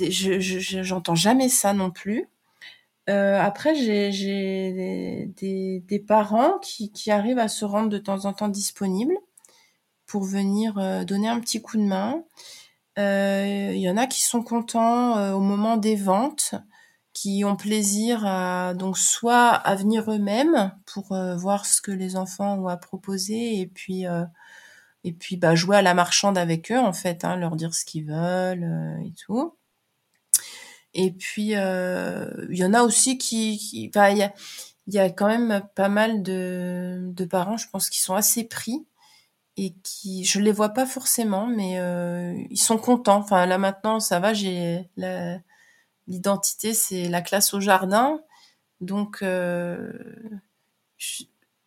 [0.00, 0.38] je
[0.82, 2.28] j'entends jamais ça non plus.
[3.10, 4.10] Euh, après, j'ai
[5.36, 9.16] des, parents qui, arrivent à se rendre de temps en temps disponibles
[10.14, 12.22] pour venir euh, donner un petit coup de main.
[13.00, 16.54] Euh, il y en a qui sont contents au moment des ventes,
[17.12, 22.60] qui ont plaisir à donc soit à venir eux-mêmes pour voir ce que les enfants
[22.60, 24.04] ont à proposer et puis
[25.02, 27.84] et puis bah jouer à la marchande avec eux en fait, hein, leur dire ce
[27.84, 29.56] qu'ils veulent et tout.
[30.92, 33.54] Et puis, euh, il y en a aussi qui...
[33.82, 34.32] il y a,
[34.86, 38.86] y a quand même pas mal de parents, je pense, qui sont assez pris
[39.56, 40.24] et qui...
[40.24, 43.18] Je les vois pas forcément, mais euh, ils sont contents.
[43.18, 44.88] Enfin, là, maintenant, ça va, j'ai...
[46.06, 48.20] L'identité, c'est la classe au jardin.
[48.80, 49.90] Donc, euh,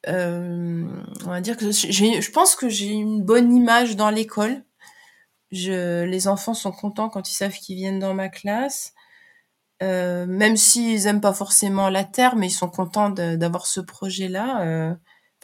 [0.08, 0.86] euh,
[1.26, 4.64] on va dire que je pense que j'ai une bonne image dans l'école.
[5.52, 8.94] Je, les enfants sont contents quand ils savent qu'ils viennent dans ma classe.
[9.84, 14.62] Euh, même s'ils aiment pas forcément la terre, mais ils sont contents d'avoir ce projet-là.
[14.62, 14.94] Euh,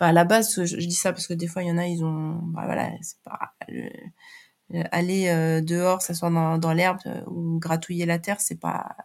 [0.06, 2.04] à la base, je, dis ça parce que des fois, il y en a, ils
[2.04, 3.54] ont, bah voilà, c'est pas
[4.92, 8.96] aller euh, dehors, s'asseoir dans, dans l'herbe ou gratouiller la terre, c'est pas,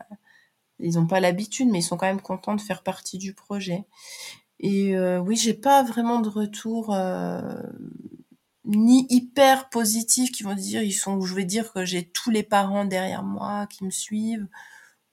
[0.79, 3.85] ils ont pas l'habitude, mais ils sont quand même contents de faire partie du projet.
[4.61, 6.93] Et oui, j'ai pas vraiment de retour
[8.69, 12.43] ni hyper positif qui vont dire ils sont, je vais dire que j'ai tous les
[12.43, 14.47] parents derrière moi qui me suivent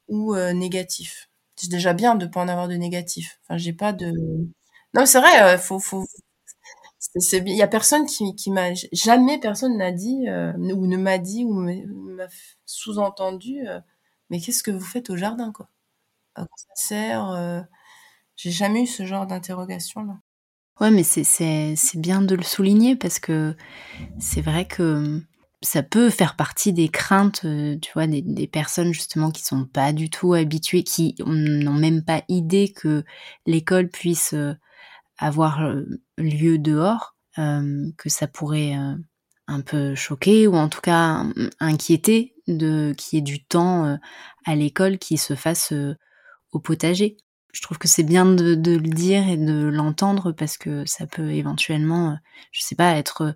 [0.07, 1.29] ou euh, négatif.
[1.55, 3.39] C'est déjà bien de pas en avoir de négatif.
[3.43, 4.11] Enfin, j'ai pas de.
[4.95, 5.43] Non, c'est vrai.
[5.43, 6.05] Euh, faut, faut.
[7.15, 11.17] Il y a personne qui, qui m'a jamais personne n'a dit euh, ou ne m'a
[11.17, 12.25] dit ou m'a
[12.65, 13.65] sous-entendu.
[14.29, 15.69] mais qu'est-ce que vous faites au jardin, quoi?
[16.35, 17.65] À quoi ça sert
[18.35, 20.17] J'ai jamais eu ce genre d'interrogation là.
[20.81, 23.55] Ouais, mais c'est bien de le souligner parce que
[24.19, 25.21] c'est vrai que
[25.61, 29.93] ça peut faire partie des craintes, euh, tu vois, des, personnes justement qui sont pas
[29.93, 33.03] du tout habituées, qui n'ont même pas idée que
[33.45, 34.53] l'école puisse euh,
[35.17, 35.83] avoir euh,
[36.17, 38.77] lieu dehors, que ça pourrait
[39.47, 41.25] un peu choquer ou en tout cas
[41.59, 43.97] inquiéter de qu'il y ait du temps
[44.45, 45.73] à l'école qui se fasse
[46.53, 47.17] au potager.
[47.51, 51.31] Je trouve que c'est bien de, le dire et de l'entendre parce que ça peut
[51.31, 52.17] éventuellement,
[52.53, 53.35] je sais pas, être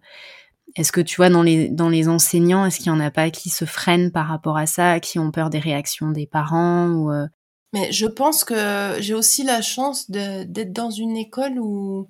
[0.76, 3.30] est-ce que tu vois dans les dans les enseignants, est-ce qu'il y en a pas
[3.32, 7.12] qui se freinent par rapport à ça, qui ont peur des réactions des parents ou
[7.12, 7.28] euh?
[7.74, 12.08] Mais je pense que j'ai aussi la chance d'être dans une école où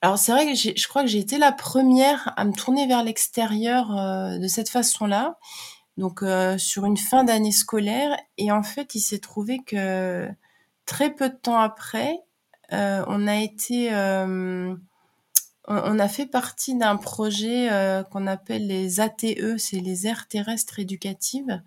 [0.00, 3.02] alors c'est vrai que je crois que j'ai été la première à me tourner vers
[3.02, 5.38] l'extérieur euh, de cette façon-là.
[5.96, 10.28] Donc euh, sur une fin d'année scolaire et en fait, il s'est trouvé que
[10.86, 12.20] très peu de temps après,
[12.70, 13.90] on a été
[15.68, 20.78] on a fait partie d'un projet euh, qu'on appelle les ATE, c'est les aires terrestres
[20.78, 21.62] éducatives.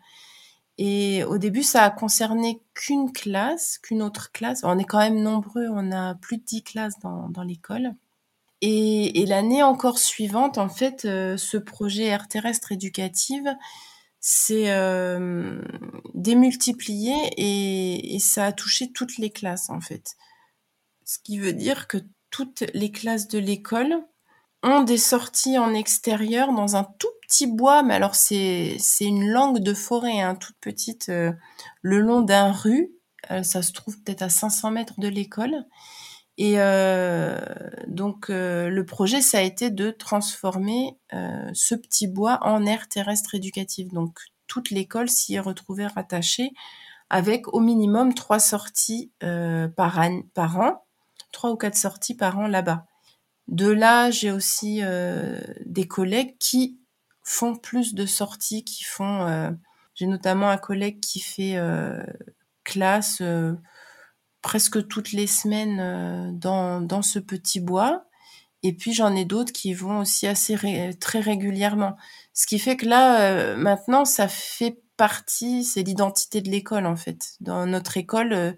[0.84, 4.62] Et au début, ça a concerné qu'une classe, qu'une autre classe.
[4.64, 7.94] On est quand même nombreux, on a plus de 10 classes dans, l'école.
[8.62, 13.56] Et, l'année encore suivante, en fait, euh, ce projet aires terrestres éducatives
[14.20, 15.62] s'est euh,
[16.16, 20.16] démultiplié et, et ça a touché toutes les classes, en fait.
[21.06, 22.00] Ce qui veut dire que
[22.32, 24.04] toutes les classes de l'école
[24.64, 29.60] ont des sorties en extérieur dans un tout petit bois, mais alors c'est une langue
[29.60, 31.32] de forêt, hein, toute petite, euh,
[31.82, 32.92] le long d'un rue.
[33.32, 35.64] Euh, ça se trouve peut-être à 500 mètres de l'école.
[36.38, 37.40] Et euh,
[37.88, 40.98] donc le projet, ça a été de transformer
[41.54, 43.94] ce petit bois en aire terrestre éducative.
[43.94, 46.52] Donc toute l'école s'y est retrouvée rattachée
[47.10, 50.84] avec au minimum trois sorties par, an,
[51.32, 52.86] trois ou quatre sorties par an là-bas.
[53.48, 54.82] De là, j'ai aussi
[55.66, 56.81] des collègues qui
[57.24, 59.26] font plus de sorties, qui font.
[59.28, 59.52] Euh,
[59.96, 62.02] j'ai notamment un collègue qui fait euh,
[62.64, 63.22] classe
[64.42, 68.06] presque toutes les semaines dans, dans ce petit bois.
[68.64, 70.56] Et puis j'en ai d'autres qui vont aussi assez
[71.00, 71.98] très régulièrement.
[72.34, 77.34] Ce qui fait que là, maintenant, ça fait partie, c'est l'identité de l'école en fait.
[77.42, 78.56] Dans notre école,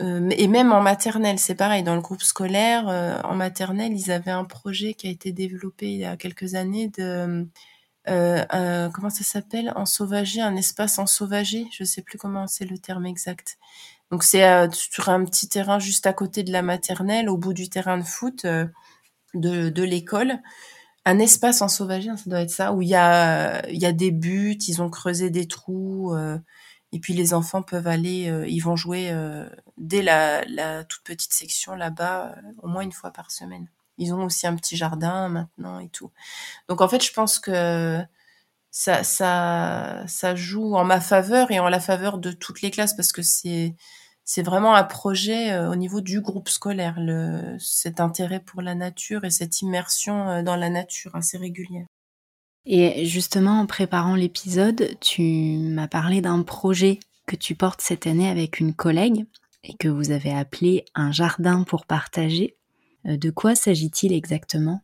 [0.00, 1.82] euh, et même en maternelle, c'est pareil.
[1.82, 5.86] Dans le groupe scolaire, euh, en maternelle, ils avaient un projet qui a été développé
[5.86, 7.46] il y a quelques années de
[8.08, 9.72] euh, comment ça s'appelle?
[9.76, 13.58] Ensauvagé, un espace ensauvagé, je sais plus comment c'est le terme exact.
[14.10, 17.54] Donc c'est euh, sur un petit terrain juste à côté de la maternelle, au bout
[17.54, 18.66] du terrain de foot euh,
[19.34, 20.38] de, de l'école,
[21.06, 24.10] un espace ensauvagé, hein, ça doit être ça, où il y a y a des
[24.12, 26.16] buts, ils ont creusé des trous.
[26.92, 29.12] et puis les enfants peuvent aller, ils vont jouer
[29.78, 33.68] dès la, la toute petite section là-bas, au moins une fois par semaine.
[33.98, 36.10] Ils ont aussi un petit jardin maintenant et tout.
[36.68, 38.00] Donc en fait, je pense que
[38.70, 43.12] ça, ça, joue en ma faveur et en la faveur de toutes les classes parce
[43.12, 43.76] que c'est,
[44.24, 46.98] c'est vraiment un projet euh, au niveau du groupe scolaire,
[47.60, 51.86] cet intérêt pour la nature et cette immersion euh, dans la nature assez régulière.
[52.66, 55.22] Et justement, en préparant l'épisode, tu
[55.58, 59.26] m'as parlé d'un projet que tu portes cette année avec une collègue
[59.62, 62.56] et que vous avez appelé un jardin pour partager.
[63.06, 64.80] Euh, de quoi s'agit-il exactement?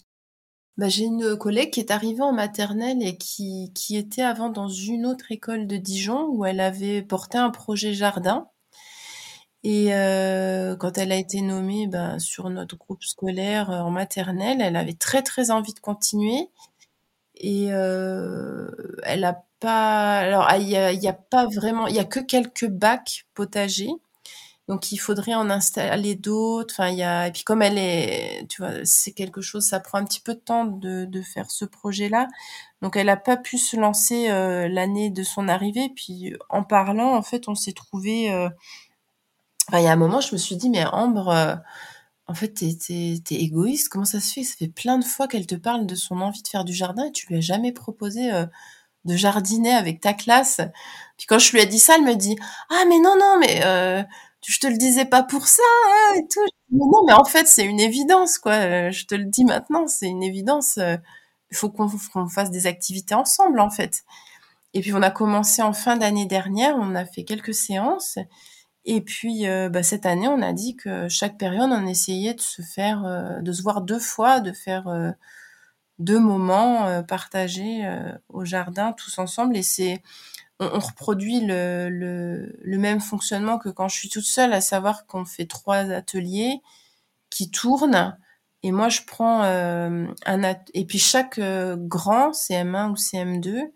[0.77, 4.69] Bah, J'ai une collègue qui est arrivée en maternelle et qui, qui était avant dans
[4.69, 8.49] une autre école de Dijon où elle avait porté un projet jardin.
[9.63, 14.63] Et euh, quand elle a été nommée bah, sur notre groupe scolaire euh, en maternelle,
[14.63, 16.49] elle avait très très envie de continuer.
[17.43, 20.19] Et elle a pas.
[20.19, 21.87] Alors il y a, a, pas vraiment.
[21.87, 23.93] Il y a que quelques bacs potagers.
[24.71, 26.75] Donc il faudrait en installer d'autres.
[26.79, 30.05] Enfin, a et puis comme elle est, tu vois, c'est quelque chose, ça prend un
[30.05, 32.29] petit peu de temps de, de faire ce projet-là.
[32.81, 35.91] Donc elle a pas pu se lancer euh, l'année de son arrivée.
[35.97, 38.33] Puis en parlant, en fait, on s'est trouvé.
[38.33, 38.49] Euh...
[39.73, 41.57] Il y a un moment, je me suis dit, mais Ambre, euh,
[42.29, 43.89] en fait, t'es, égoïste.
[43.89, 44.45] Comment ça se fait?
[44.45, 47.07] Ça fait plein de fois qu'elle te parle de son envie de faire du jardin
[47.07, 48.31] et tu lui as jamais proposé
[49.05, 50.61] de jardiner avec ta classe.
[51.19, 52.37] Puis quand je lui ai dit ça, elle me dit,
[52.71, 54.07] ah mais non non, mais
[54.47, 56.41] je te le disais pas pour ça hein, et tout.
[56.71, 58.53] Mais non, mais en fait, c'est une évidence, quoi.
[58.53, 60.77] Euh, je te le dis maintenant, c'est une évidence.
[60.77, 60.97] Il euh,
[61.53, 61.89] faut qu'on
[62.29, 64.03] fasse des activités ensemble, en fait.
[64.75, 68.19] Et puis, on a commencé en fin d'année dernière, on a fait quelques séances.
[68.85, 72.41] Et puis, euh, bah, cette année, on a dit que chaque période, on essayait de
[72.41, 73.03] se faire,
[73.43, 75.15] de se voir deux fois, de faire
[75.99, 77.83] deux moments partagés
[78.29, 79.57] au jardin tous ensemble.
[79.57, 80.03] Et c'est
[80.61, 85.25] on, reproduit le, le, même fonctionnement que quand je suis toute seule, à savoir qu'on
[85.25, 86.61] fait trois ateliers
[87.31, 88.17] qui tournent.
[88.63, 93.71] Et moi, je prends euh, un et puis chaque euh, grand CM1 ou CM2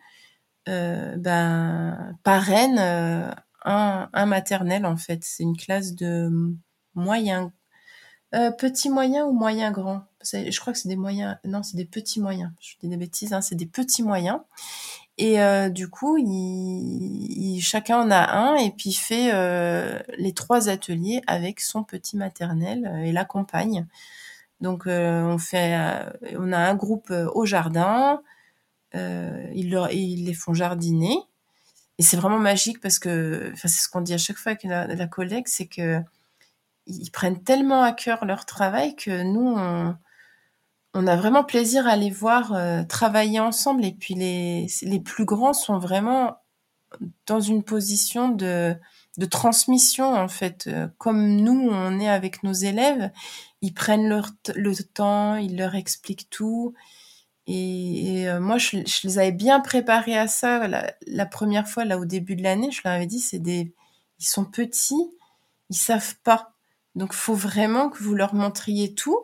[0.68, 3.30] euh, ben parraine euh,
[3.64, 5.24] un, un maternel en fait.
[5.24, 6.30] C'est une classe de
[6.94, 7.52] moyen,
[8.58, 10.02] petit moyen ou moyen grand.
[10.22, 11.38] Je crois que c'est des moyens.
[11.44, 12.50] Non, c'est des petits moyens.
[12.60, 13.32] Je dis des bêtises.
[13.32, 14.40] Hein, c'est des petits moyens.
[15.16, 20.68] Et euh, du coup, il, chacun en a un et puis fait euh, les trois
[20.68, 23.86] ateliers avec son petit maternel euh, et l'accompagne.
[24.60, 25.76] Donc on fait,
[26.38, 28.22] on a un groupe au jardin,
[28.94, 31.18] ils, leur, les font jardiner
[31.98, 34.64] et c'est vraiment magique parce que, enfin c'est ce qu'on dit à chaque fois avec
[34.64, 36.00] la, la collègue, c'est que
[36.86, 39.96] ils prennent tellement à cœur leur travail que nous on,
[40.94, 43.84] on a vraiment plaisir à les voir euh, travailler ensemble.
[43.84, 46.38] Et puis les, les plus grands sont vraiment
[47.26, 48.76] dans une position de,
[49.18, 50.66] de transmission, en fait.
[50.68, 53.10] Euh, comme nous, on est avec nos élèves,
[53.60, 56.74] ils prennent leur le temps, ils leur expliquent tout.
[57.46, 62.04] Et, euh, moi, je, les avais bien préparés à ça la, première fois, là, au
[62.04, 62.70] début de l'année.
[62.70, 63.74] Je leur avais dit, c'est des,
[64.20, 65.10] ils sont petits,
[65.70, 66.52] ils savent pas.
[66.94, 69.18] Donc, faut vraiment que vous leur montriez tout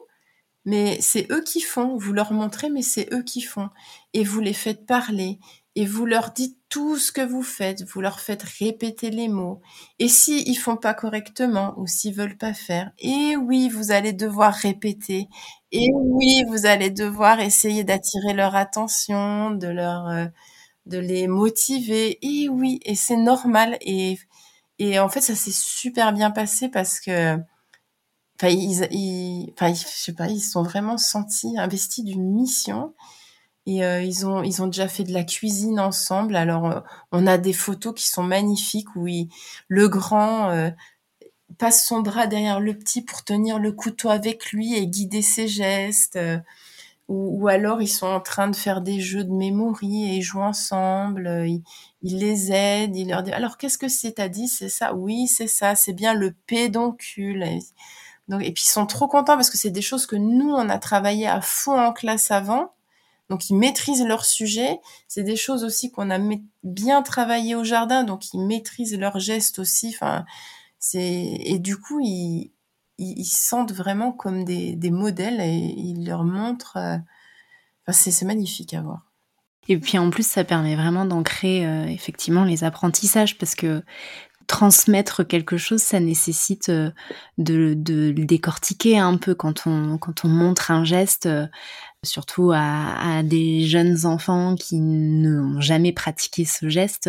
[0.64, 3.70] mais c'est eux qui font, vous leur montrez, mais c'est eux qui font.
[4.14, 5.38] Et vous les faites parler,
[5.76, 9.60] et vous leur dites tout ce que vous faites, vous leur faites répéter les mots.
[9.98, 14.12] Et si ils font pas correctement, ou s'ils veulent pas faire, et oui, vous allez
[14.12, 15.28] devoir répéter.
[15.72, 20.26] Et oui, vous allez devoir essayer d'attirer leur attention, de leur, euh,
[20.86, 22.18] de les motiver.
[22.22, 23.78] Et oui, et c'est normal.
[23.82, 24.18] Et,
[24.78, 27.36] et en fait, ça s'est super bien passé parce que,
[28.40, 32.94] enfin ils, ils, enfin je sais pas, ils sont vraiment sentis investis d'une mission
[33.66, 36.36] et euh, ils ont ils ont déjà fait de la cuisine ensemble.
[36.36, 36.80] Alors euh,
[37.12, 39.06] on a des photos qui sont magnifiques où
[39.68, 40.70] le grand euh,
[41.58, 45.48] passe son bras derrière le petit pour tenir le couteau avec lui et guider ses
[45.48, 46.18] gestes.
[47.08, 50.22] Ou, ou, alors ils sont en train de faire des jeux de mémoire et ils
[50.22, 51.28] jouent ensemble.
[51.46, 51.62] Ils,
[52.02, 54.12] ils les aident, ils leur disent alors qu'est-ce que c'est?
[54.12, 57.44] T'as dit c'est ça Oui c'est ça, c'est bien le pédoncule
[58.38, 61.26] puis ils sont trop contents parce que c'est des choses que nous, on a travaillé
[61.26, 62.72] à fond en classe avant.
[63.28, 64.80] Donc ils maîtrisent leur sujet.
[65.06, 66.18] C'est des choses aussi qu'on a
[66.64, 69.94] bien travaillé au jardin, donc ils maîtrisent leurs gestes aussi.
[69.94, 70.24] Enfin,
[70.94, 72.52] et du coup ils,
[72.98, 76.76] ils, sentent vraiment comme des, des modèles et ils leur montrent.
[76.76, 76.96] Euh,
[77.86, 79.10] enfin, c'est magnifique à voir.
[79.68, 83.82] Et puis en plus, ça permet vraiment d'ancrer euh, effectivement les apprentissages parce que
[84.50, 86.90] transmettre quelque chose, ça nécessite euh,
[87.38, 91.46] de, le décortiquer un peu quand on, montre un geste, euh,
[92.02, 97.08] surtout à, des jeunes enfants qui n'ont jamais pratiqué ce geste,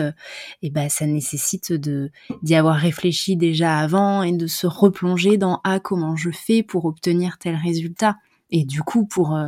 [0.62, 5.80] et ben ça nécessite d'y avoir réfléchi déjà avant et de se replonger dans ah
[5.80, 8.18] comment je fais pour obtenir tel résultat.
[8.52, 9.39] Et du coup pour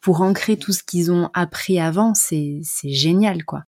[0.00, 3.64] pour ancrer tout ce qu'ils ont appris avant, c'est génial quoi.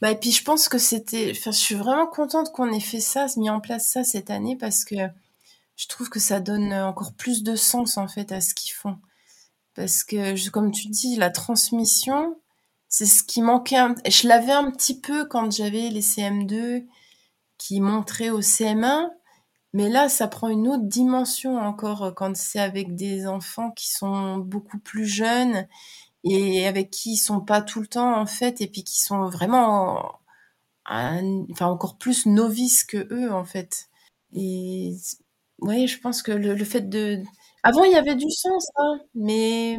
[0.00, 3.00] Bah, et puis je pense que c'était, enfin, je suis vraiment contente qu'on ait fait
[3.00, 4.96] ça, mis en place ça cette année parce que
[5.76, 8.98] je trouve que ça donne encore plus de sens en fait à ce qu'ils font.
[9.74, 12.38] Parce que, comme tu dis, la transmission,
[12.88, 13.78] c'est ce qui manquait.
[14.08, 16.86] Je l'avais un petit peu quand j'avais les CM2
[17.58, 19.08] qui montraient au CM1,
[19.72, 24.38] mais là, ça prend une autre dimension encore quand c'est avec des enfants qui sont
[24.38, 25.66] beaucoup plus jeunes
[26.24, 29.28] et avec qui ils sont pas tout le temps en fait et puis qui sont
[29.28, 30.20] vraiment
[30.86, 33.88] enfin encore plus novices que eux en fait.
[34.32, 34.94] Et
[35.60, 37.22] ouais je pense que le, fait de
[37.62, 39.78] avant il y avait du sens hein, mais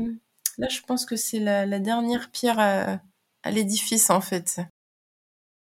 [0.58, 4.62] là je pense que c'est la, dernière pierre à, l'édifice en fait.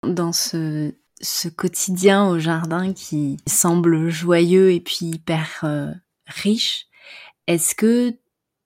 [0.03, 5.93] Dans ce ce quotidien au jardin qui semble joyeux et puis hyper euh,
[6.28, 6.88] riche,
[7.47, 8.17] est-ce que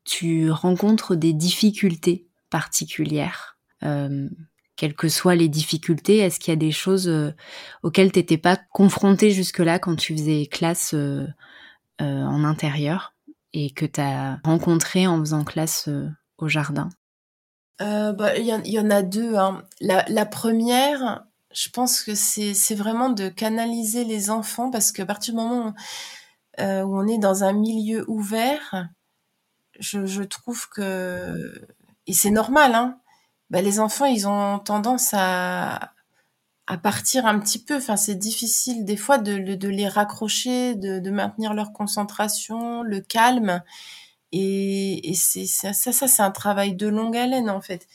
[0.09, 4.27] tu rencontres des difficultés particulières euh,
[4.75, 7.31] quelles que soient les difficultés, est-ce qu'il y a des choses euh,
[7.83, 11.27] auxquelles tu n'étais pas confrontée jusque-là quand tu faisais classe euh,
[11.99, 13.13] en intérieur
[13.51, 15.89] et que tu as rencontré en faisant classe
[16.37, 16.89] au jardin?
[17.79, 19.35] Bah, Il y, en a deux.
[19.35, 19.63] Hein.
[19.81, 25.41] La, première, je pense que c'est vraiment de canaliser les enfants parce qu'à partir du
[25.41, 25.73] moment
[26.57, 26.61] où
[26.97, 28.87] on est dans un milieu ouvert,
[29.79, 31.67] je, trouve que
[32.07, 32.99] et c'est normal, hein.
[33.49, 35.93] Bah, les enfants, ils ont tendance à
[36.67, 37.77] à partir un petit peu.
[37.77, 39.33] Enfin, c'est difficile des fois de,
[39.67, 43.63] les raccrocher, de, maintenir leur concentration, le calme.
[44.31, 47.87] Et, et c'est ça, ça, ça c'est un travail de longue haleine en fait.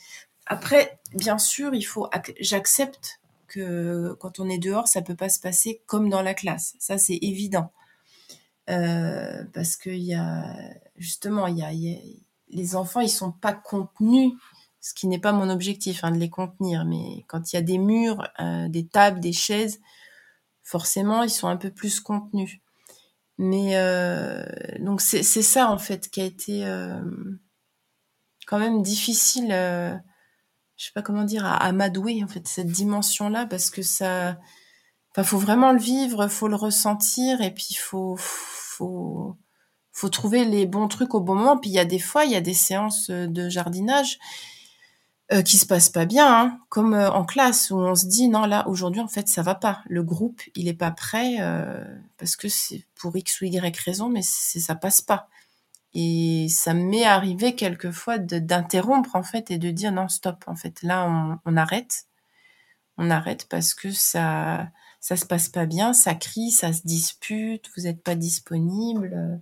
[0.45, 2.09] Après, bien sûr, il faut.
[2.39, 6.75] J'accepte que quand on est dehors, ça peut pas se passer comme dans la classe.
[6.79, 7.71] Ça, c'est évident.
[8.69, 10.55] Euh, parce qu'il y a
[10.95, 11.71] justement, il y a,
[12.49, 14.31] les enfants, ils sont pas contenus,
[14.81, 16.85] ce qui n'est pas mon objectif hein, de les contenir.
[16.85, 19.79] Mais quand il y a des murs, euh, des tables, des chaises,
[20.63, 22.59] forcément, ils sont un peu plus contenus.
[23.37, 24.45] Mais euh,
[24.79, 27.01] donc c'est ça en fait qui a été euh,
[28.47, 29.51] quand même difficile.
[29.51, 29.93] Euh,
[30.77, 33.81] je sais pas comment dire à, à m'adouer en fait cette dimension là parce que
[33.81, 34.39] ça,
[35.15, 39.37] enfin faut vraiment le vivre, faut le ressentir et puis faut faut
[39.93, 41.57] faut trouver les bons trucs au bon moment.
[41.57, 44.19] Puis il y a des fois, il y a des séances euh, de jardinage
[45.33, 48.27] euh, qui se passent pas bien, hein, comme euh, en classe où on se dit
[48.27, 49.81] non là aujourd'hui en fait ça va pas.
[49.87, 51.83] Le groupe il est pas prêt euh,
[52.17, 55.27] parce que c'est pour x ou y raison, mais ça passe pas.
[55.95, 60.83] Et ça m'est arrivé quelquefois d'interrompre en fait et de dire non stop en fait
[60.83, 62.05] là on arrête,
[62.97, 64.67] on arrête parce que ça
[65.05, 69.39] ça se passe pas bien, ça crie, ça se dispute, vous êtes pas disponible.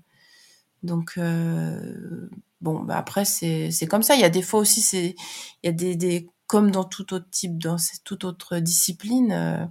[0.83, 4.15] Donc euh, bon, bah après c'est comme ça.
[4.15, 5.15] Il y a des fois aussi c'est
[5.63, 9.65] il y a des, des comme dans tout autre type dans toute autre discipline, euh,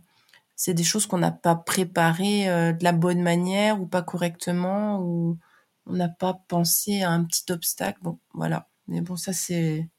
[0.57, 4.99] c'est des choses qu'on n'a pas préparées euh, de la bonne manière ou pas correctement
[4.99, 5.39] ou
[5.85, 7.99] on n'a pas pensé à un petit obstacle.
[8.01, 8.71] Bon, voilà.
[8.89, 9.91] Mais bon, ça c'est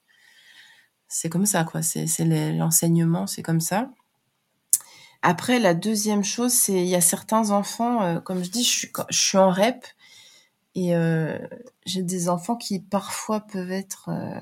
[1.08, 1.84] c'est comme ça quoi.
[1.84, 2.08] C'est
[2.56, 3.92] l'enseignement, c'est comme ça.
[5.24, 9.38] Après, la deuxième chose, c'est il y a certains enfants, comme je dis, je suis,
[9.38, 9.86] en rep
[10.76, 11.38] et euh,
[11.86, 14.40] j'ai des enfants qui parfois peuvent être euh,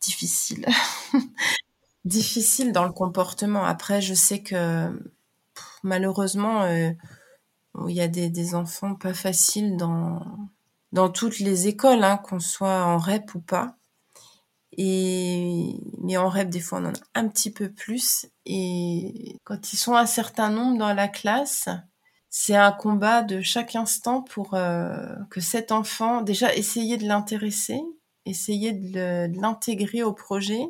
[0.00, 0.66] difficiles.
[2.04, 3.64] difficiles dans le comportement.
[3.64, 4.90] Après, je sais que
[5.82, 6.90] malheureusement, euh,
[7.88, 10.22] il y a des, des, enfants pas faciles dans,
[10.92, 13.75] dans toutes les écoles, hein, qu'on soit en REP ou pas.
[14.76, 18.26] Et, mais en REP, des fois, on en a un petit peu plus.
[18.44, 21.68] Et quand ils sont un certain nombre dans la classe,
[22.28, 27.80] c'est un combat de chaque instant pour euh, que cet enfant, déjà, essayer de l'intéresser,
[28.26, 30.66] essayer de l'intégrer au projet,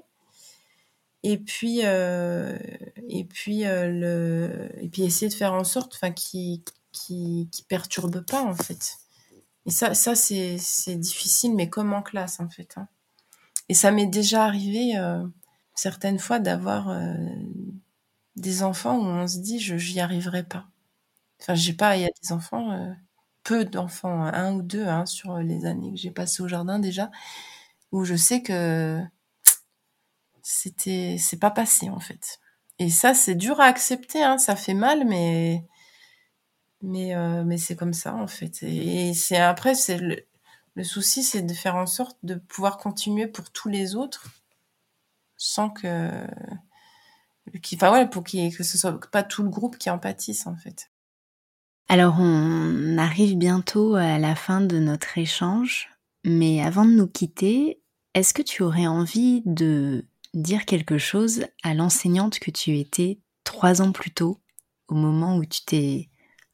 [1.24, 2.56] et puis euh,
[3.08, 7.64] et puis euh, le et puis essayer de faire en sorte, enfin, qui qui qui
[7.64, 8.98] perturbe pas en fait.
[9.66, 12.74] Et ça ça c'est c'est difficile, mais comme en classe en fait.
[12.76, 12.86] Hein.
[13.68, 14.94] Et ça m'est déjà arrivé
[15.74, 16.88] certaines fois d'avoir
[18.36, 20.66] des enfants où on se dit je j'y arriverai pas
[21.40, 22.92] Enfin, j'ai pas, il y a des enfants, euh,
[23.44, 26.78] peu d'enfants, hein, un ou deux, hein, sur les années que j'ai passées au jardin
[26.78, 27.10] déjà,
[27.92, 29.00] où je sais que
[30.42, 32.38] c'était, c'est pas passé en fait.
[32.78, 35.64] Et ça, c'est dur à accepter, hein, ça fait mal, mais
[36.82, 38.62] mais euh, mais c'est comme ça en fait.
[38.62, 40.26] Et, c'est après, c'est
[40.76, 44.28] le, souci, c'est de faire en sorte de pouvoir continuer pour tous les autres,
[45.36, 46.26] sans que
[47.74, 50.90] enfin ouais, pour qu que ce soit pas tout le groupe qui en en fait.
[51.88, 55.88] Alors on arrive bientôt à la fin de notre échange,
[56.24, 57.80] mais avant de nous quitter,
[58.14, 60.04] est-ce que tu aurais envie de
[60.34, 64.40] dire quelque chose à l'enseignante que tu étais trois ans plus tôt,
[64.88, 66.10] au moment où tu t'es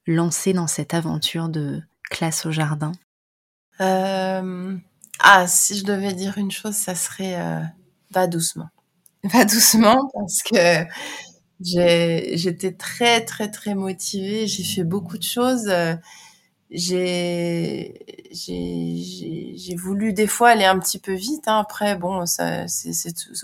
[0.07, 2.93] lancée dans cette aventure de classe au jardin?
[3.81, 4.77] Euh...
[5.21, 7.61] Ah, si je devais dire une chose, ça serait euh,
[8.11, 8.69] va doucement.
[9.25, 10.85] Va doucement parce que
[11.61, 14.49] j'étais très très très motivée.
[14.49, 15.73] J'ai fait beaucoup de choses.
[16.75, 17.95] J'ai
[19.77, 21.47] voulu des fois aller un petit peu vite.
[21.47, 21.59] Hein.
[21.59, 22.67] Après, bon, c'est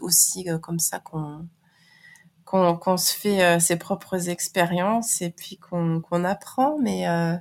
[0.01, 1.01] aussi euh, comme ça
[2.45, 6.79] qu'on se fait euh, ses propres expériences et puis qu'on qu'on apprend.
[6.81, 7.37] Mais euh,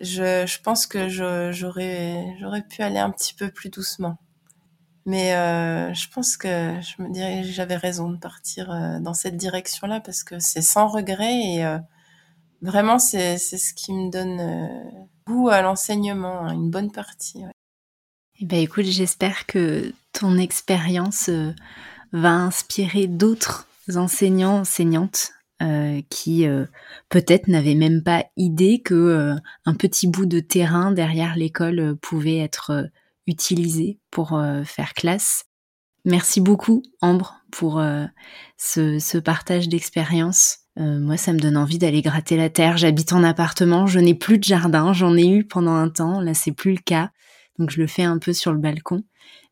[0.00, 4.18] je, je pense que j'aurais pu aller un petit peu plus doucement.
[5.06, 6.48] Mais euh, je pense que
[6.80, 10.88] je me dirais j'avais raison de partir euh, dans cette direction-là parce que c'est sans
[10.88, 11.78] regret et euh,
[12.60, 14.90] vraiment c'est c'est ce qui me donne euh,
[15.26, 17.38] goût à l'enseignement, hein, une bonne partie.
[17.38, 17.52] Ouais.
[18.40, 21.52] Eh ben écoute, j'espère que ton expérience euh,
[22.12, 25.32] va inspirer d'autres enseignants, enseignantes
[25.62, 26.64] euh, qui euh,
[27.10, 29.34] peut-être n'avaient même pas idée que euh,
[29.66, 32.88] un petit bout de terrain derrière l'école pouvait être
[33.26, 35.44] utilisé pour faire classe.
[36.06, 37.80] Merci beaucoup Ambre pour
[38.56, 40.60] ce, ce, partage d'expérience.
[40.76, 42.78] moi, ça me donne envie d'aller gratter la terre.
[42.78, 46.32] J'habite en appartement, je n'ai plus de jardin, j'en ai eu pendant un temps, là
[46.32, 47.10] c'est plus le cas,
[47.58, 49.04] donc je le fais un peu sur le balcon.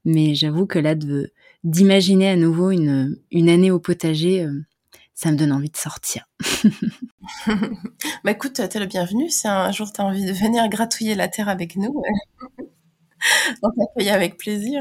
[0.07, 1.33] Mais j'avoue que là, de
[1.65, 4.47] d'imaginer à nouveau une, une année au potager,
[5.19, 6.27] ça me donne envie de sortir.
[8.23, 9.29] bah écoute, t'es le bienvenu.
[9.31, 12.05] Si un jour t'as envie de venir gratouiller la terre avec nous,
[13.63, 14.81] on t'accueille avec plaisir.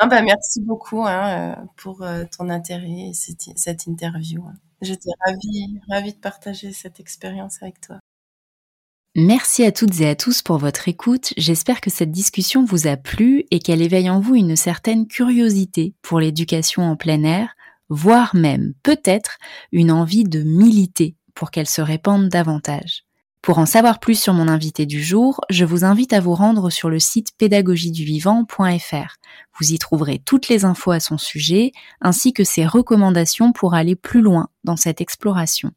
[0.00, 4.44] non, bah merci beaucoup hein, pour euh, ton intérêt et cette, cette interview.
[4.80, 7.98] J'étais ravie, ravie de partager cette expérience avec toi.
[9.16, 11.32] Merci à toutes et à tous pour votre écoute.
[11.36, 15.94] J'espère que cette discussion vous a plu et qu'elle éveille en vous une certaine curiosité
[16.00, 17.55] pour l'éducation en plein air
[17.88, 19.38] voire même peut-être
[19.72, 23.06] une envie de militer pour qu'elle se répande davantage.
[23.46, 26.68] Pour en savoir plus sur mon invité du jour, je vous invite à vous rendre
[26.68, 29.16] sur le site pédagogieduvivant.fr.
[29.60, 31.70] Vous y trouverez toutes les infos à son sujet,
[32.00, 35.70] ainsi que ses recommandations pour aller plus loin dans cette exploration.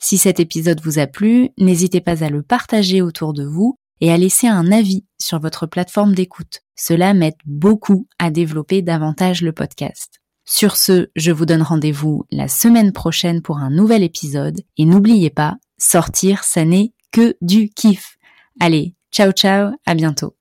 [0.00, 4.10] Si cet épisode vous a plu, n'hésitez pas à le partager autour de vous et
[4.10, 6.62] à laisser un avis sur votre plateforme d'écoute.
[6.74, 10.23] Cela m'aide beaucoup à développer davantage le podcast.
[10.44, 15.30] Sur ce, je vous donne rendez-vous la semaine prochaine pour un nouvel épisode et n'oubliez
[15.30, 18.18] pas, sortir, ça n'est que du kiff.
[18.60, 20.36] Allez, ciao ciao, à bientôt.